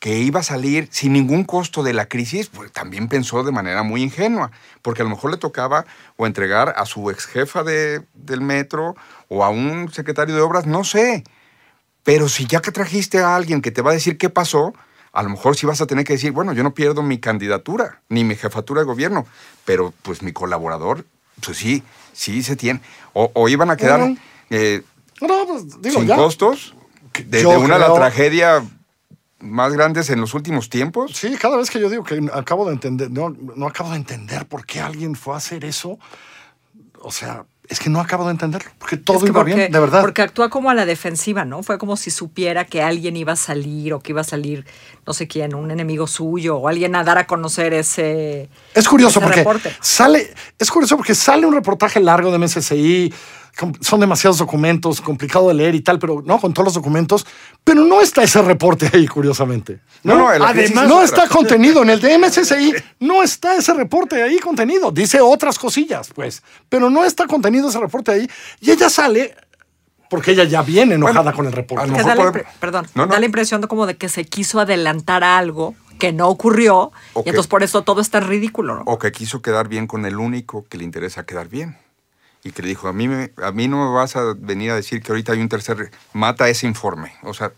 que 0.00 0.18
iba 0.18 0.40
a 0.40 0.42
salir 0.42 0.88
sin 0.90 1.12
ningún 1.12 1.44
costo 1.44 1.82
de 1.82 1.92
la 1.92 2.06
crisis, 2.06 2.48
pues 2.48 2.72
también 2.72 3.06
pensó 3.06 3.42
de 3.44 3.52
manera 3.52 3.82
muy 3.82 4.02
ingenua, 4.02 4.50
porque 4.82 5.02
a 5.02 5.04
lo 5.04 5.10
mejor 5.10 5.30
le 5.30 5.36
tocaba 5.36 5.84
o 6.16 6.26
entregar 6.26 6.72
a 6.76 6.86
su 6.86 7.10
ex 7.10 7.26
jefa 7.26 7.62
de, 7.62 8.02
del 8.14 8.40
metro 8.40 8.96
o 9.28 9.44
a 9.44 9.50
un 9.50 9.92
secretario 9.92 10.34
de 10.34 10.40
obras, 10.40 10.66
no 10.66 10.84
sé. 10.84 11.22
Pero 12.02 12.30
si 12.30 12.46
ya 12.46 12.60
que 12.62 12.72
trajiste 12.72 13.18
a 13.18 13.36
alguien 13.36 13.60
que 13.60 13.70
te 13.70 13.82
va 13.82 13.90
a 13.90 13.94
decir 13.94 14.16
qué 14.16 14.30
pasó, 14.30 14.72
a 15.12 15.22
lo 15.22 15.28
mejor 15.28 15.54
sí 15.54 15.66
vas 15.66 15.82
a 15.82 15.86
tener 15.86 16.06
que 16.06 16.14
decir, 16.14 16.32
bueno, 16.32 16.54
yo 16.54 16.62
no 16.62 16.72
pierdo 16.72 17.02
mi 17.02 17.18
candidatura 17.18 18.00
ni 18.08 18.24
mi 18.24 18.36
jefatura 18.36 18.80
de 18.80 18.86
gobierno, 18.86 19.26
pero 19.66 19.92
pues 20.00 20.22
mi 20.22 20.32
colaborador, 20.32 21.04
pues 21.44 21.58
sí, 21.58 21.82
sí 22.14 22.42
se 22.42 22.56
tiene. 22.56 22.80
O, 23.12 23.30
o 23.34 23.50
iban 23.50 23.70
a 23.70 23.76
quedar 23.76 24.12
eh, 24.48 24.80
No, 25.20 25.46
pues, 25.46 25.82
digo, 25.82 25.98
sin 25.98 26.06
ya. 26.08 26.16
costos 26.16 26.74
de, 27.26 27.44
una 27.46 27.74
creo- 27.76 27.78
las 27.88 27.94
tragedias 27.94 28.62
más 29.40 29.72
grandes 29.72 30.10
en 30.10 30.20
los 30.20 30.34
últimos 30.34 30.68
tiempos. 30.68 31.12
Sí, 31.14 31.36
cada 31.36 31.56
vez 31.56 31.70
que 31.70 31.80
yo 31.80 31.88
digo 31.88 32.04
que 32.04 32.20
acabo 32.32 32.66
de 32.66 32.72
entender, 32.72 33.10
no, 33.10 33.30
no 33.30 33.66
acabo 33.66 33.90
de 33.90 33.96
entender 33.96 34.46
por 34.46 34.66
qué 34.66 34.80
alguien 34.80 35.14
fue 35.14 35.34
a 35.34 35.38
hacer 35.38 35.64
eso. 35.64 35.98
O 37.02 37.10
sea, 37.10 37.44
es 37.70 37.78
que 37.78 37.88
no 37.88 38.00
acabo 38.00 38.24
de 38.24 38.32
entenderlo, 38.32 38.68
porque 38.78 38.96
todo 38.96 39.18
Es 39.18 39.22
que 39.22 39.28
iba 39.28 39.40
porque, 39.40 39.54
bien, 39.54 39.72
de 39.72 39.78
verdad. 39.78 40.00
Porque 40.00 40.22
actúa 40.22 40.50
como 40.50 40.70
a 40.70 40.74
la 40.74 40.84
defensiva, 40.86 41.44
¿no? 41.44 41.62
Fue 41.62 41.78
como 41.78 41.96
si 41.96 42.10
supiera 42.10 42.64
que 42.64 42.82
alguien 42.82 43.16
iba 43.16 43.34
a 43.34 43.36
salir 43.36 43.94
o 43.94 44.00
que 44.00 44.10
iba 44.10 44.22
a 44.22 44.24
salir, 44.24 44.66
no 45.06 45.12
sé 45.12 45.28
quién, 45.28 45.54
un 45.54 45.70
enemigo 45.70 46.08
suyo 46.08 46.56
o 46.56 46.66
alguien 46.66 46.96
a 46.96 47.04
dar 47.04 47.16
a 47.18 47.28
conocer 47.28 47.72
ese. 47.72 48.50
Es 48.74 48.88
curioso 48.88 49.20
ese 49.20 49.26
porque 49.26 49.38
reporte. 49.38 49.76
sale, 49.80 50.34
es 50.58 50.68
curioso 50.70 50.96
porque 50.96 51.14
sale 51.14 51.46
un 51.46 51.54
reportaje 51.54 52.00
largo 52.00 52.32
de 52.32 52.38
MSCI, 52.38 53.14
son 53.80 54.00
demasiados 54.00 54.38
documentos, 54.38 55.00
complicado 55.00 55.48
de 55.48 55.54
leer 55.54 55.74
y 55.74 55.80
tal, 55.82 55.98
pero 55.98 56.22
no 56.24 56.40
con 56.40 56.52
todos 56.54 56.66
los 56.66 56.74
documentos, 56.74 57.26
pero 57.64 57.82
no 57.84 58.00
está 58.00 58.22
ese 58.22 58.40
reporte 58.42 58.90
ahí, 58.92 59.06
curiosamente. 59.06 59.80
No, 60.02 60.16
no, 60.16 60.26
crisis 60.28 60.46
Además, 60.48 60.88
no 60.88 60.94
otra. 60.96 61.04
está 61.04 61.28
contenido 61.28 61.82
en 61.82 61.90
el 61.90 62.00
de 62.00 62.18
MSCI, 62.18 62.74
no 63.00 63.22
está 63.22 63.56
ese 63.56 63.74
reporte 63.74 64.22
ahí 64.22 64.38
contenido, 64.38 64.90
dice 64.90 65.20
otras 65.20 65.58
cosillas, 65.58 66.10
pues, 66.14 66.42
pero 66.68 66.88
no 66.90 67.04
está 67.04 67.26
contenido 67.26 67.68
ese 67.68 67.78
reporte 67.80 68.12
ahí 68.12 68.30
y 68.60 68.70
ella 68.70 68.88
sale 68.88 69.34
porque 70.08 70.32
ella 70.32 70.44
ya 70.44 70.62
viene 70.62 70.94
enojada 70.96 71.22
Bueno, 71.32 71.36
con 71.36 71.46
el 71.46 71.52
a 71.52 71.56
reporte. 71.56 71.86
lo 71.86 71.92
Que 71.96 72.02
mejor 72.04 72.32
da 72.32 72.42
la 72.42 72.50
perdón, 72.58 72.86
No, 72.94 73.06
no. 73.06 73.12
da 73.12 73.20
la 73.20 73.26
impresión 73.26 73.60
de 73.60 73.68
como 73.68 73.86
de 73.86 73.96
que 73.96 74.08
se 74.08 74.24
quiso 74.24 74.58
adelantar 74.58 75.22
a 75.22 75.38
algo 75.38 75.74
que 76.00 76.12
no 76.12 76.28
ocurrió 76.28 76.90
Ok. 77.12 77.26
y 77.26 77.28
entonces 77.28 77.46
por 77.48 77.62
eso 77.62 77.82
todo 77.82 78.00
está 78.00 78.18
ridículo, 78.20 78.74
¿no? 78.74 78.82
O 78.86 78.98
que 78.98 79.12
quiso 79.12 79.40
quedar 79.42 79.68
bien 79.68 79.86
con 79.86 80.06
el 80.06 80.16
único 80.16 80.64
que 80.68 80.78
le 80.78 80.84
interesa 80.84 81.26
quedar 81.26 81.48
bien. 81.48 81.76
Y 82.42 82.52
que 82.52 82.62
le 82.62 82.68
dijo, 82.68 82.88
a 82.88 82.92
mí, 82.92 83.06
me- 83.08 83.30
a 83.42 83.52
mí 83.52 83.68
no 83.68 83.84
me 83.88 83.94
vas 83.94 84.16
a 84.16 84.34
venir 84.36 84.70
a 84.70 84.74
decir 84.76 85.02
que 85.02 85.12
ahorita 85.12 85.32
hay 85.32 85.40
un 85.40 85.48
tercer... 85.48 85.90
Mata 86.12 86.48
ese 86.48 86.66
informe. 86.66 87.12
O 87.22 87.34
sea, 87.34 87.52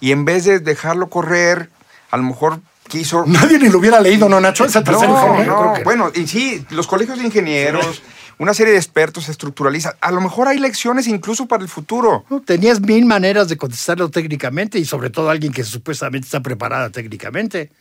y 0.00 0.12
en 0.12 0.24
vez 0.24 0.44
de 0.44 0.60
dejarlo 0.60 1.08
correr, 1.08 1.70
a 2.10 2.16
lo 2.18 2.22
mejor 2.24 2.60
quiso... 2.88 3.24
Nadie 3.26 3.58
ni 3.58 3.68
lo 3.70 3.78
hubiera 3.78 4.00
leído, 4.00 4.28
¿no, 4.28 4.40
Nacho? 4.40 4.64
Ese 4.66 4.82
tercer 4.82 5.08
No, 5.08 5.14
informe. 5.14 5.46
no, 5.46 5.60
Creo 5.60 5.74
que- 5.74 5.84
bueno, 5.84 6.10
y 6.14 6.26
sí, 6.26 6.64
los 6.70 6.86
colegios 6.86 7.18
de 7.18 7.24
ingenieros, 7.24 8.02
una 8.38 8.52
serie 8.52 8.74
de 8.74 8.78
expertos 8.78 9.28
estructuralistas, 9.30 9.96
a 10.00 10.12
lo 10.12 10.20
mejor 10.20 10.46
hay 10.48 10.58
lecciones 10.58 11.06
incluso 11.08 11.46
para 11.46 11.62
el 11.62 11.68
futuro. 11.70 12.24
No, 12.28 12.40
Tenías 12.42 12.80
mil 12.80 13.06
maneras 13.06 13.48
de 13.48 13.56
contestarlo 13.56 14.10
técnicamente 14.10 14.78
y 14.78 14.84
sobre 14.84 15.08
todo 15.10 15.30
alguien 15.30 15.52
que 15.54 15.64
supuestamente 15.64 16.26
está 16.26 16.40
preparada 16.40 16.90
técnicamente. 16.90 17.72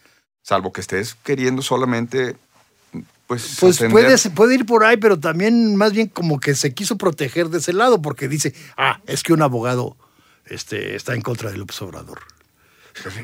Salvo 0.44 0.72
que 0.72 0.80
estés 0.80 1.14
queriendo 1.26 1.62
solamente, 1.62 2.38
pues... 3.28 3.58
Pues 3.60 3.80
puede, 3.92 4.18
puede 4.32 4.56
ir 4.56 4.66
por 4.66 4.84
ahí, 4.84 4.98
pero 4.98 5.20
también 5.20 5.76
más 5.76 5.94
bien 5.94 6.08
como 6.08 6.40
que 6.40 6.56
se 6.56 6.74
quiso 6.74 6.98
proteger 6.98 7.50
de 7.50 7.60
ese 7.60 7.74
lado 7.74 8.02
porque 8.02 8.28
dice, 8.28 8.54
ah, 8.78 9.02
es 9.06 9.24
que 9.24 9.34
un 9.34 9.42
abogado 9.42 9.98
este, 10.46 10.96
está 10.96 11.14
en 11.14 11.22
contra 11.22 11.52
de 11.52 11.58
López 11.58 11.82
Obrador. 11.82 12.20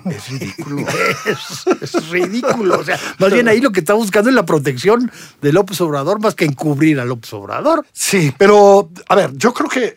Es 0.05 0.29
ridículo. 0.29 0.85
Es, 1.25 1.95
es 1.95 2.09
ridículo. 2.09 2.79
O 2.79 2.83
sea, 2.83 2.99
más 3.17 3.33
bien 3.33 3.47
ahí 3.47 3.59
lo 3.59 3.71
que 3.71 3.79
está 3.79 3.93
buscando 3.93 4.29
es 4.29 4.35
la 4.35 4.45
protección 4.45 5.11
de 5.41 5.53
López 5.53 5.79
Obrador 5.81 6.19
más 6.19 6.35
que 6.35 6.45
encubrir 6.45 6.99
a 6.99 7.05
López 7.05 7.33
Obrador. 7.33 7.85
Sí, 7.91 8.33
pero 8.37 8.89
a 9.07 9.15
ver, 9.15 9.31
yo 9.35 9.53
creo 9.53 9.69
que 9.69 9.95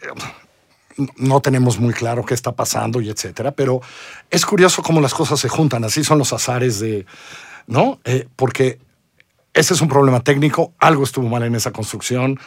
no 1.17 1.41
tenemos 1.41 1.79
muy 1.79 1.93
claro 1.93 2.25
qué 2.25 2.35
está 2.35 2.53
pasando 2.53 3.01
y 3.01 3.11
etcétera, 3.11 3.53
pero 3.53 3.81
es 4.31 4.47
curioso 4.47 4.83
cómo 4.83 5.01
las 5.01 5.15
cosas 5.15 5.39
se 5.41 5.49
juntan. 5.49 5.85
Así 5.85 6.05
son 6.05 6.19
los 6.19 6.33
azares 6.33 6.81
de, 6.81 7.07
¿no? 7.67 8.01
Eh, 8.05 8.27
porque 8.37 8.79
ese 9.57 9.73
es 9.73 9.81
un 9.81 9.89
problema 9.89 10.21
técnico, 10.21 10.75
algo 10.79 11.03
estuvo 11.03 11.29
mal 11.29 11.43
en 11.43 11.55
esa 11.55 11.73
construcción, 11.73 12.39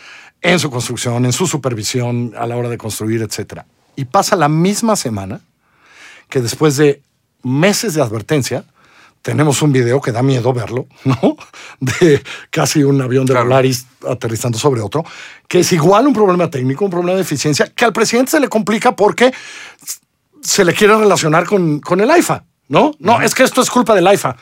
en 0.42 0.60
su 0.60 0.70
construcción, 0.70 1.26
en 1.26 1.34
su 1.34 1.48
supervisión 1.48 2.34
a 2.38 2.46
la 2.46 2.56
hora 2.56 2.70
de 2.70 2.78
construir, 2.78 3.24
etcétera. 3.24 3.66
Y 3.96 4.06
pasa 4.06 4.36
la 4.36 4.48
misma 4.48 4.96
semana 4.96 5.42
que 6.30 6.40
después 6.40 6.78
de 6.78 7.02
meses 7.42 7.96
de 7.96 8.04
advertencia, 8.04 8.64
tenemos 9.24 9.64
un 9.64 9.72
video 9.72 10.00
que 10.00 10.12
da 10.12 10.22
miedo 10.22 10.54
verlo, 10.54 10.86
¿no? 11.04 11.36
De 11.80 12.22
casi 12.52 12.84
un 12.84 13.02
avión 13.02 13.26
de 13.26 13.34
Claro. 13.34 13.48
Volaris 13.48 13.88
aterrizando 14.08 14.60
sobre 14.60 14.82
otro, 14.82 15.04
que 15.48 15.62
es 15.62 15.74
igual 15.74 16.06
un 16.06 16.14
problema 16.14 16.50
técnico, 16.50 16.86
un 16.86 16.92
problema 16.92 17.16
de 17.16 17.24
eficiencia, 17.24 17.68
que 17.74 17.86
al 17.86 17.92
presidente 17.92 18.32
se 18.32 18.40
le 18.40 18.50
complica 18.50 18.96
porque 18.96 19.34
se 20.42 20.64
le 20.64 20.74
quiere 20.74 20.96
relacionar 20.96 21.46
con, 21.46 21.80
con 21.80 22.00
el 22.02 22.12
AIFA, 22.12 22.44
¿no? 22.68 22.94
No, 23.00 23.20
es 23.20 23.34
que 23.34 23.44
esto 23.44 23.62
es 23.62 23.70
culpa 23.72 23.96
del 23.96 24.06
AIFA. 24.06 24.38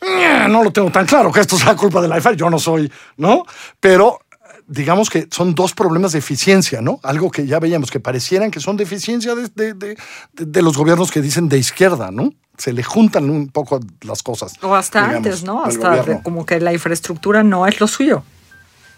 Eh, 0.00 0.46
No 0.48 0.62
lo 0.64 0.72
tengo 0.72 0.90
tan 0.90 1.06
claro 1.06 1.30
que 1.32 1.40
esto 1.40 1.56
sea 1.58 1.76
culpa 1.76 2.00
del 2.00 2.12
AIFA, 2.12 2.32
yo 2.32 2.48
no 2.50 2.58
soy, 2.58 2.90
¿no? 3.16 3.44
Pero 3.80 4.18
digamos 4.66 5.10
que 5.10 5.26
son 5.30 5.54
dos 5.54 5.74
problemas 5.74 6.12
de 6.12 6.20
eficiencia, 6.20 6.80
¿no? 6.80 7.00
Algo 7.02 7.30
que 7.30 7.46
ya 7.46 7.58
veíamos 7.58 7.90
que 7.90 7.98
parecieran 8.00 8.50
que 8.50 8.60
son 8.60 8.76
de 8.76 8.84
eficiencia 8.84 9.34
de, 9.34 9.48
de- 9.74 9.96
de- 10.32 10.62
los 10.62 10.76
gobiernos 10.76 11.10
que 11.10 11.20
dicen 11.20 11.48
de 11.48 11.58
izquierda, 11.58 12.10
¿no? 12.12 12.32
Se 12.56 12.72
le 12.72 12.82
juntan 12.82 13.28
un 13.30 13.48
poco 13.48 13.80
las 14.02 14.22
cosas. 14.22 14.52
O 14.62 14.74
hasta 14.74 15.00
digamos, 15.00 15.16
antes, 15.26 15.42
¿no? 15.44 15.64
Hasta 15.64 16.22
como 16.22 16.46
que 16.46 16.60
la 16.60 16.72
infraestructura 16.72 17.42
no 17.42 17.66
es 17.66 17.80
lo 17.80 17.88
suyo. 17.88 18.22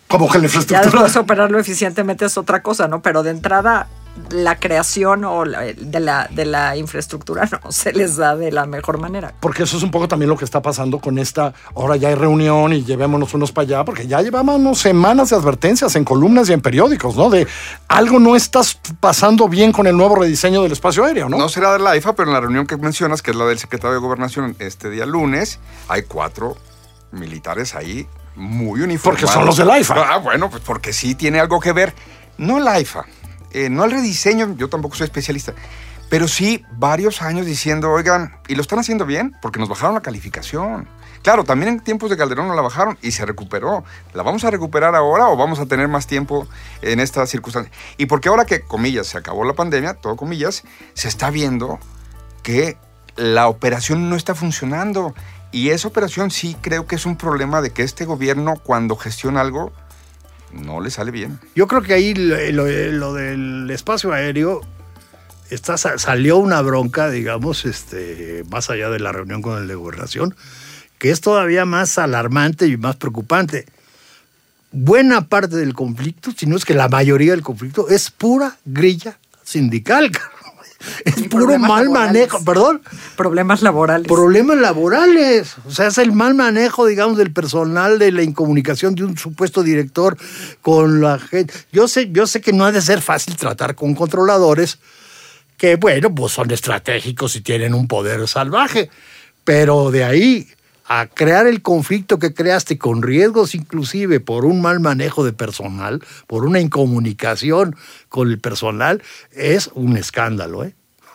Como 0.09 0.27
que 0.29 0.39
la 0.39 0.43
Ya 0.43 0.47
infraestructura. 0.49 1.03
después 1.05 1.17
operarlo 1.17 1.59
eficientemente 1.59 2.27
es 2.27 2.37
otra 2.37 2.63
cosa, 2.63 2.87
¿no? 2.89 3.01
Pero 3.03 3.23
de 3.23 3.31
entrada, 3.31 3.89
la 4.31 4.59
creación 4.59 5.25
o 5.25 5.45
la- 5.45 5.61
de, 5.63 6.01
la, 6.01 6.29
de 6.31 6.45
la 6.45 6.77
infraestructura 6.77 7.49
no 7.65 7.73
se 7.73 7.93
les 7.93 8.17
da 8.17 8.37
de 8.37 8.53
la 8.53 8.67
mejor 8.67 8.99
manera. 8.99 9.33
Porque 9.41 9.63
eso 9.63 9.77
es 9.77 9.83
un 9.83 9.91
poco 9.91 10.07
también 10.09 10.29
lo 10.29 10.37
que 10.37 10.45
está 10.45 10.61
pasando 10.61 10.99
con 10.99 11.19
esta, 11.19 11.55
ahora 11.75 11.97
ya 11.97 12.09
hay 12.09 12.15
reunión 12.15 12.73
y 12.73 12.85
llevémonos 12.85 13.33
unos 13.35 13.53
para 13.53 13.65
allá, 13.65 13.85
porque 13.85 14.07
ya 14.07 14.21
llevábamos 14.21 14.79
semanas 14.79 15.31
de 15.31 15.37
advertencias 15.37 15.97
en 15.97 16.05
columnas 16.05 16.49
y 16.49 16.53
en 16.53 16.61
periódicos, 16.61 17.17
¿no? 17.17 17.31
De 17.31 17.47
algo 17.89 18.19
no 18.19 18.37
estás 18.37 18.79
pasando 19.01 19.49
bien 19.49 19.73
con 19.73 19.87
el 19.87 19.97
nuevo 19.97 20.17
rediseño 20.17 20.63
del 20.63 20.73
espacio 20.73 21.05
aéreo, 21.05 21.29
¿no? 21.29 21.39
No 21.39 21.49
será 21.49 21.73
de 21.73 21.79
la 21.79 21.97
IFA, 21.97 22.15
pero 22.15 22.29
en 22.29 22.35
la 22.35 22.41
reunión 22.41 22.67
que 22.67 22.77
mencionas, 22.77 23.23
que 23.23 23.31
es 23.31 23.37
la 23.37 23.47
del 23.47 23.59
secretario 23.59 23.95
de 23.95 24.01
Gobernación 24.01 24.57
este 24.59 24.91
día 24.91 25.07
lunes, 25.07 25.59
hay 25.89 26.03
cuatro 26.03 26.57
militares 27.13 27.75
ahí 27.75 28.07
muy 28.35 28.81
uniformados. 28.81 29.21
Porque 29.21 29.27
son 29.27 29.47
los 29.47 29.57
del 29.57 29.71
AIFA. 29.71 29.95
Ah, 30.15 30.19
bueno, 30.19 30.49
pues 30.51 30.63
porque 30.65 30.93
sí 30.93 31.15
tiene 31.15 31.41
algo 31.41 31.61
que 31.61 31.73
ver. 31.73 31.95
No 32.39 32.59
la 32.59 32.81
IFA, 32.81 33.05
eh, 33.53 33.69
no 33.71 33.85
el 33.85 33.91
rediseño, 33.91 34.57
yo 34.57 34.69
tampoco 34.69 34.97
soy 34.97 35.05
especialista, 35.05 35.55
pero 36.11 36.29
sí 36.29 36.65
varios 36.73 37.23
años 37.23 37.47
diciendo, 37.47 37.91
oigan, 37.91 38.37
y 38.49 38.55
lo 38.55 38.61
están 38.61 38.79
haciendo 38.79 39.07
bien, 39.07 39.35
porque 39.41 39.59
nos 39.59 39.69
bajaron 39.69 39.95
la 39.95 40.03
calificación. 40.03 40.87
Claro, 41.23 41.45
también 41.45 41.73
en 41.73 41.81
tiempos 41.81 42.11
de 42.11 42.17
Calderón 42.17 42.49
no 42.49 42.55
la 42.55 42.63
bajaron 42.63 42.99
y 43.01 43.13
se 43.13 43.25
recuperó. 43.25 43.85
¿La 44.13 44.25
vamos 44.25 44.45
a 44.45 44.51
recuperar 44.51 44.97
ahora 44.97 45.29
o 45.29 45.37
vamos 45.37 45.61
a 45.61 45.67
tener 45.67 45.87
más 45.87 46.09
tiempo 46.09 46.49
en 46.83 46.99
estas 46.99 47.31
circunstancias? 47.31 47.75
Y 47.97 48.07
porque 48.07 48.29
ahora 48.29 48.45
que, 48.45 48.61
comillas, 48.61 49.07
se 49.07 49.19
acabó 49.19 49.45
la 49.45 49.55
pandemia, 49.55 49.95
todo 49.95 50.17
comillas, 50.17 50.65
se 50.95 51.07
está 51.07 51.31
viendo 51.31 51.79
que 52.43 52.77
la 53.17 53.49
operación 53.49 54.11
no 54.11 54.17
está 54.17 54.35
funcionando. 54.35 55.15
Y 55.53 55.71
esa 55.71 55.87
operación 55.87 56.31
sí 56.31 56.57
creo 56.61 56.87
que 56.87 56.97
es 56.97 57.07
un 57.07 57.17
problema 57.17 57.63
de 57.63 57.71
que 57.71 57.85
este 57.85 58.05
gobierno 58.05 58.57
cuando 58.57 58.97
gestiona 58.97 59.41
algo 59.41 59.73
no 60.53 60.81
le 60.81 60.91
sale 60.91 61.11
bien. 61.11 61.39
Yo 61.55 61.67
creo 61.67 61.83
que 61.83 61.95
ahí 61.95 62.15
lo, 62.15 62.37
lo- 62.93 63.15
del 63.15 63.71
espacio 63.71 64.13
aéreo 64.13 64.61
está, 65.51 65.77
sa- 65.79 65.99
salió 65.99 66.39
una 66.39 66.61
bronca, 66.63 67.11
digamos, 67.11 67.65
este, 67.65 68.45
más 68.51 68.71
allá 68.71 68.91
de 68.91 68.99
la 69.01 69.13
reunión 69.13 69.43
con 69.43 69.61
el 69.61 69.69
de 69.69 69.75
gobernación, 69.75 70.35
que 70.99 71.11
es 71.11 71.21
todavía 71.21 71.65
más 71.65 71.99
alarmante 71.99 72.67
y 72.67 72.77
más 72.77 72.97
preocupante. 72.97 73.67
Buena 74.71 75.29
parte 75.29 75.57
del 75.57 75.75
conflicto, 75.75 76.31
si 76.37 76.47
no 76.47 76.57
es 76.57 76.65
que 76.65 76.75
la 76.75 76.89
mayoría 76.89 77.33
del 77.33 77.43
conflicto, 77.43 77.89
es 77.89 78.11
pura 78.11 78.57
grilla 78.65 79.19
sindical. 79.45 80.11
Es 81.05 81.15
puro 81.29 81.47
mal 81.59 81.85
laborales. 81.87 81.91
manejo, 81.91 82.45
perdón, 82.45 82.83
Problemas 83.17 83.63
laborales. 83.63 84.07
problemas 84.09 84.57
laborales. 84.59 85.55
O 85.67 85.71
sea, 85.71 85.89
es 85.89 85.99
el 85.99 86.13
mal 86.13 86.35
manejo, 86.35 86.87
digamos, 86.87 87.17
del 87.19 87.33
personal, 87.33 87.99
de 87.99 88.13
la 88.13 88.23
incomunicación 88.23 88.95
de 88.95 89.05
un 89.05 89.17
supuesto 89.17 89.63
director 89.63 90.17
con 90.61 91.01
la 91.01 91.19
gente. 91.19 91.55
Yo 91.73 91.89
sé, 91.89 92.11
yo 92.13 92.27
sé 92.27 92.41
que 92.41 92.53
no 92.53 92.65
ha 92.65 92.73
de 92.73 92.81
ser 92.81 93.01
fácil 93.03 93.37
tratar 93.37 93.75
con 93.75 93.95
controladores 93.95 94.79
que, 95.57 95.77
bueno, 95.77 96.15
pues 96.15 96.33
son 96.33 96.51
estratégicos 96.51 97.37
y 97.37 97.41
tienen 97.41 97.75
un 97.75 97.87
poder 97.87 98.27
salvaje. 98.27 98.91
Pero 99.45 99.91
de 99.91 100.05
ahí 100.05 100.49
a 100.87 101.07
crear 101.07 101.47
el 101.47 101.63
conflicto 101.63 102.19
que 102.19 102.35
creaste 102.35 102.79
con 102.79 103.03
riesgos 103.03 103.55
inclusive 103.55 104.21
por 104.21 104.45
un 104.45 104.61
mal 104.61 104.81
manejo 104.81 105.25
de 105.25 105.33
personal, 105.33 106.03
por 106.27 106.45
una 106.45 106.61
incomunicación 106.61 107.77
con 108.09 108.29
el 108.31 108.39
personal, 108.39 109.03
es 109.33 109.71
un 109.75 109.97
escándalo, 109.97 110.65
¿eh? 110.65 110.75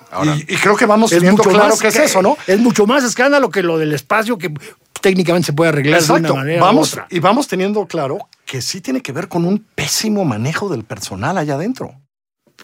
Ahora, 0.10 0.38
y, 0.38 0.42
y 0.54 0.56
creo 0.56 0.78
que 0.78 0.86
vamos 0.86 1.12
viendo 1.12 1.44
claro 1.44 1.78
que 1.78 1.90
es 1.90 1.96
eso, 1.98 2.22
¿no? 2.22 2.38
Es 2.48 2.60
mucho 2.60 2.88
más 2.88 3.04
escándalo 3.04 3.50
que 3.50 3.62
lo 3.62 3.78
del 3.78 3.94
espacio 3.94 4.38
que 4.38 4.54
técnicamente 5.02 5.48
se 5.48 5.54
puede 5.54 5.70
arreglar 5.70 6.02
de 6.02 6.14
una 6.14 6.34
manera 6.34 6.62
Vamos, 6.62 6.90
u 6.90 6.94
otra. 6.94 7.08
y 7.10 7.20
vamos 7.20 7.48
teniendo 7.48 7.86
claro 7.88 8.18
que 8.46 8.62
sí 8.62 8.80
tiene 8.82 9.02
que 9.02 9.12
ver 9.12 9.28
con 9.28 9.46
un 9.46 9.60
pésimo 9.76 10.24
manejo 10.24 10.70
del 10.70 10.86
personal 10.86 11.38
allá 11.38 11.56
adentro. 11.56 11.94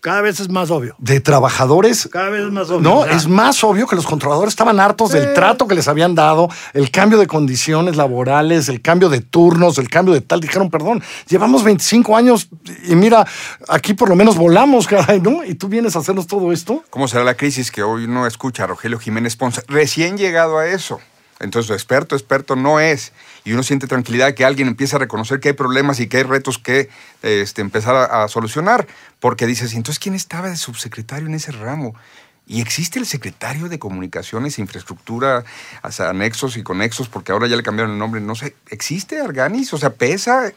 Cada 0.01 0.21
vez 0.21 0.39
es 0.39 0.49
más 0.49 0.69
obvio. 0.71 0.95
De 0.97 1.19
trabajadores. 1.19 2.09
Cada 2.11 2.29
vez 2.29 2.45
es 2.45 2.51
más 2.51 2.69
obvio. 2.69 2.81
No, 2.81 3.05
es 3.05 3.27
más 3.27 3.63
obvio 3.63 3.87
que 3.87 3.95
los 3.95 4.05
controladores 4.05 4.51
estaban 4.51 4.79
hartos 4.79 5.11
del 5.11 5.33
trato 5.33 5.67
que 5.67 5.75
les 5.75 5.87
habían 5.87 6.15
dado, 6.15 6.49
el 6.73 6.91
cambio 6.91 7.17
de 7.19 7.27
condiciones 7.27 7.95
laborales, 7.95 8.69
el 8.69 8.81
cambio 8.81 9.09
de 9.09 9.21
turnos, 9.21 9.77
el 9.77 9.89
cambio 9.89 10.13
de 10.13 10.21
tal. 10.21 10.41
Dijeron, 10.41 10.69
perdón, 10.69 11.01
llevamos 11.27 11.63
25 11.63 12.17
años 12.17 12.49
y 12.87 12.95
mira, 12.95 13.25
aquí 13.69 13.93
por 13.93 14.09
lo 14.09 14.15
menos 14.15 14.35
volamos, 14.35 14.87
caray, 14.87 15.21
¿no? 15.21 15.43
Y 15.45 15.55
tú 15.55 15.67
vienes 15.67 15.95
a 15.95 15.99
hacernos 15.99 16.27
todo 16.27 16.51
esto. 16.51 16.83
¿Cómo 16.89 17.07
será 17.07 17.23
la 17.23 17.35
crisis 17.35 17.71
que 17.71 17.83
hoy 17.83 18.05
uno 18.05 18.27
escucha 18.27 18.63
a 18.63 18.67
Rogelio 18.67 18.99
Jiménez 18.99 19.35
Ponce? 19.35 19.61
Recién 19.67 20.17
llegado 20.17 20.57
a 20.57 20.67
eso. 20.67 20.99
Entonces, 21.39 21.71
experto, 21.71 22.15
experto 22.15 22.55
no 22.55 22.79
es. 22.79 23.11
Y 23.45 23.51
uno 23.53 23.63
siente 23.63 23.87
tranquilidad 23.87 24.27
de 24.27 24.35
que 24.35 24.45
alguien 24.45 24.67
empieza 24.67 24.95
a 24.95 24.99
reconocer 24.99 25.39
que 25.39 25.49
hay 25.49 25.53
problemas 25.53 25.99
y 25.99 26.07
que 26.07 26.17
hay 26.17 26.23
retos 26.23 26.57
que 26.59 26.89
este, 27.21 27.61
empezar 27.61 27.95
a, 27.95 28.23
a 28.23 28.27
solucionar. 28.29 28.87
Porque 29.19 29.45
dices, 29.45 29.73
"¿Y 29.73 29.77
entonces, 29.77 29.99
¿quién 29.99 30.15
estaba 30.15 30.49
de 30.49 30.55
subsecretario 30.55 31.27
en 31.27 31.33
ese 31.35 31.51
ramo? 31.51 31.93
Y 32.45 32.61
existe 32.61 32.99
el 32.99 33.05
secretario 33.05 33.69
de 33.69 33.79
Comunicaciones, 33.79 34.59
Infraestructura, 34.59 35.43
o 35.81 35.91
sea, 35.91 36.09
anexos 36.09 36.57
y 36.57 36.63
conexos, 36.63 37.07
porque 37.07 37.31
ahora 37.31 37.47
ya 37.47 37.55
le 37.55 37.63
cambiaron 37.63 37.93
el 37.93 37.99
nombre. 37.99 38.19
No 38.21 38.35
sé, 38.35 38.55
¿existe 38.69 39.19
Arganis? 39.19 39.73
O 39.73 39.77
sea, 39.77 39.91
pesa. 39.91 40.51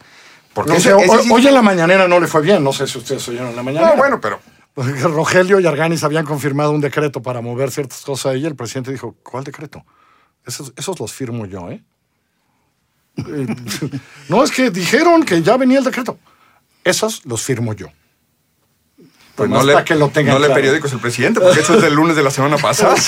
Porque 0.53 0.73
No 0.73 0.81
sé, 0.81 0.89
ese 0.89 0.95
hoy, 0.95 1.43
sí- 1.43 1.49
en 1.49 1.55
la 1.55 1.63
mañanera 1.63 2.09
no 2.09 2.19
le 2.19 2.27
fue 2.27 2.41
bien, 2.43 2.65
no 2.65 2.73
sé 2.73 2.87
si 2.87 2.99
ustedes 2.99 3.29
oyeron 3.29 3.49
en 3.51 3.57
la 3.57 3.63
mañana. 3.63 3.91
No, 3.91 3.97
bueno, 3.97 4.21
pero 4.21 4.41
Rogelio 4.75 5.61
y 5.61 5.67
Arganis 5.67 6.03
habían 6.05 6.25
confirmado 6.25 6.71
un 6.73 6.81
decreto 6.81 7.23
para 7.23 7.41
mover 7.41 7.71
ciertas 7.71 8.01
cosas 8.03 8.33
ahí. 8.33 8.45
El 8.47 8.57
presidente 8.57 8.91
dijo, 8.91 9.15
¿cuál 9.23 9.45
decreto? 9.45 9.85
Esos, 10.45 10.73
esos 10.77 10.99
los 11.01 11.13
firmo 11.13 11.47
yo, 11.47 11.71
¿eh? 11.71 11.83
Eh, 13.17 13.47
no, 14.29 14.45
es 14.45 14.51
que 14.51 14.71
dijeron 14.71 15.25
que 15.25 15.43
ya 15.43 15.57
venía 15.57 15.79
el 15.79 15.85
decreto. 15.85 16.19
Esos 16.85 17.25
los 17.25 17.43
firmo 17.43 17.73
yo. 17.73 17.89
pues 19.35 19.51
no 19.51 19.63
le, 19.65 19.73
para 19.73 19.85
que 19.85 19.95
lo 19.97 20.09
tengan 20.09 20.35
no 20.35 20.39
le 20.39 20.47
claro. 20.47 20.61
periódicos 20.61 20.93
el 20.93 21.01
presidente, 21.01 21.41
porque 21.41 21.61
eso 21.61 21.75
es 21.75 21.83
del 21.83 21.95
lunes 21.95 22.15
de 22.17 22.23
la 22.23 22.31
semana 22.31 22.57
pasada. 22.59 22.95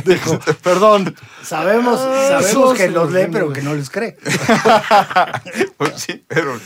Dijo, 0.04 0.38
perdón. 0.62 1.14
Sabemos, 1.42 2.00
sabemos 2.00 2.76
que 2.76 2.88
los 2.90 3.12
lee, 3.12 3.26
pero 3.30 3.52
que 3.52 3.62
no 3.62 3.74
les 3.74 3.90
cree. 3.90 4.16
Pues 5.76 5.92
sí, 5.96 6.24
pero. 6.28 6.56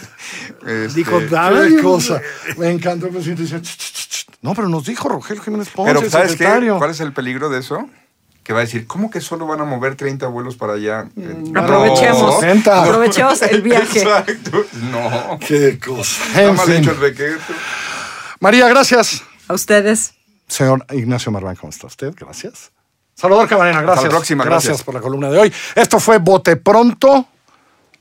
este, 0.66 0.88
Dijo, 0.94 1.18
Qué 1.20 1.36
"Ay, 1.36 1.76
cosa. 1.82 2.20
Me 2.58 2.70
encantó 2.70 3.06
el 3.06 3.12
presidente. 3.12 3.42
Dice, 3.42 3.60
"Ch, 3.60 3.76
ch, 3.76 3.92
ch, 3.92 4.08
ch". 4.08 4.26
No, 4.42 4.54
pero 4.54 4.68
nos 4.68 4.84
dijo 4.84 5.08
Rogelio 5.08 5.42
Jiménez 5.42 5.68
Ponce, 5.70 5.94
pero 5.94 6.10
¿sabes 6.10 6.36
qué? 6.36 6.74
¿Cuál 6.76 6.90
es 6.90 7.00
el 7.00 7.12
peligro 7.12 7.48
de 7.48 7.60
eso? 7.60 7.88
Que 8.44 8.52
va 8.52 8.58
a 8.60 8.62
decir, 8.62 8.86
¿cómo 8.86 9.10
que 9.10 9.20
solo 9.22 9.46
van 9.46 9.60
a 9.62 9.64
mover 9.64 9.96
30 9.96 10.26
vuelos 10.28 10.54
para 10.56 10.74
allá? 10.74 11.08
Mm, 11.14 11.50
no. 11.52 11.60
Aprovechemos. 11.60 12.40
60. 12.40 12.82
Aprovechemos 12.82 13.42
el 13.42 13.62
viaje. 13.62 14.00
Exacto. 14.02 14.64
No. 14.92 15.38
Qué 15.40 15.78
cosa. 15.84 16.22
Está 16.26 16.42
En 16.44 16.54
mal 16.56 16.66
fin. 16.66 16.74
hecho 16.76 16.90
el 16.92 17.00
decreto. 17.00 17.52
María, 18.40 18.68
gracias. 18.68 19.22
A 19.48 19.54
ustedes. 19.54 20.12
Señor 20.46 20.84
Ignacio 20.92 21.32
Marván, 21.32 21.56
¿cómo 21.56 21.70
está 21.70 21.86
usted? 21.86 22.12
Gracias. 22.14 22.70
Salvador 23.14 23.48
Camarena, 23.48 23.80
gracias. 23.80 24.04
la 24.04 24.10
próxima, 24.10 24.44
gracias. 24.44 24.82
por 24.82 24.92
la 24.94 25.00
columna 25.00 25.30
de 25.30 25.38
hoy. 25.38 25.52
Esto 25.74 25.98
fue 25.98 26.18
Bote 26.18 26.56
Pronto. 26.56 27.26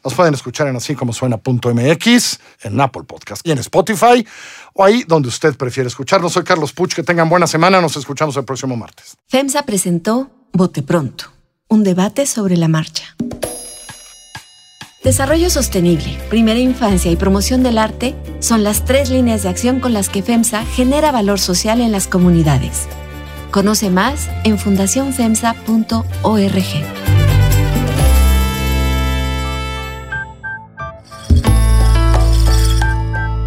Nos 0.03 0.13
pueden 0.13 0.33
escuchar 0.33 0.67
en 0.67 0.75
así 0.75 0.95
como 0.95 1.13
en 1.21 2.81
Apple 2.81 3.03
Podcast 3.03 3.47
y 3.47 3.51
en 3.51 3.57
Spotify, 3.59 4.25
o 4.73 4.83
ahí 4.83 5.03
donde 5.07 5.29
usted 5.29 5.55
prefiere 5.55 5.87
escucharnos. 5.87 6.33
Soy 6.33 6.43
Carlos 6.43 6.73
Puch, 6.73 6.93
que 6.93 7.03
tengan 7.03 7.29
buena 7.29 7.47
semana. 7.47 7.79
Nos 7.79 7.95
escuchamos 7.95 8.35
el 8.37 8.43
próximo 8.43 8.75
martes. 8.75 9.15
FEMSA 9.29 9.63
presentó 9.63 10.29
Bote 10.51 10.83
Pronto, 10.83 11.25
un 11.69 11.83
debate 11.83 12.25
sobre 12.25 12.57
la 12.57 12.67
marcha. 12.67 13.15
Desarrollo 15.03 15.49
sostenible, 15.49 16.17
primera 16.29 16.59
infancia 16.59 17.11
y 17.11 17.17
promoción 17.17 17.61
del 17.61 17.77
arte 17.77 18.15
son 18.39 18.63
las 18.63 18.85
tres 18.85 19.09
líneas 19.09 19.43
de 19.43 19.49
acción 19.49 19.81
con 19.81 19.93
las 19.93 20.09
que 20.09 20.23
FEMSA 20.23 20.65
genera 20.65 21.11
valor 21.11 21.39
social 21.39 21.81
en 21.81 21.91
las 21.91 22.07
comunidades. 22.07 22.87
Conoce 23.51 23.89
más 23.89 24.29
en 24.45 24.57
fundacionfemsa.org. 24.57 27.12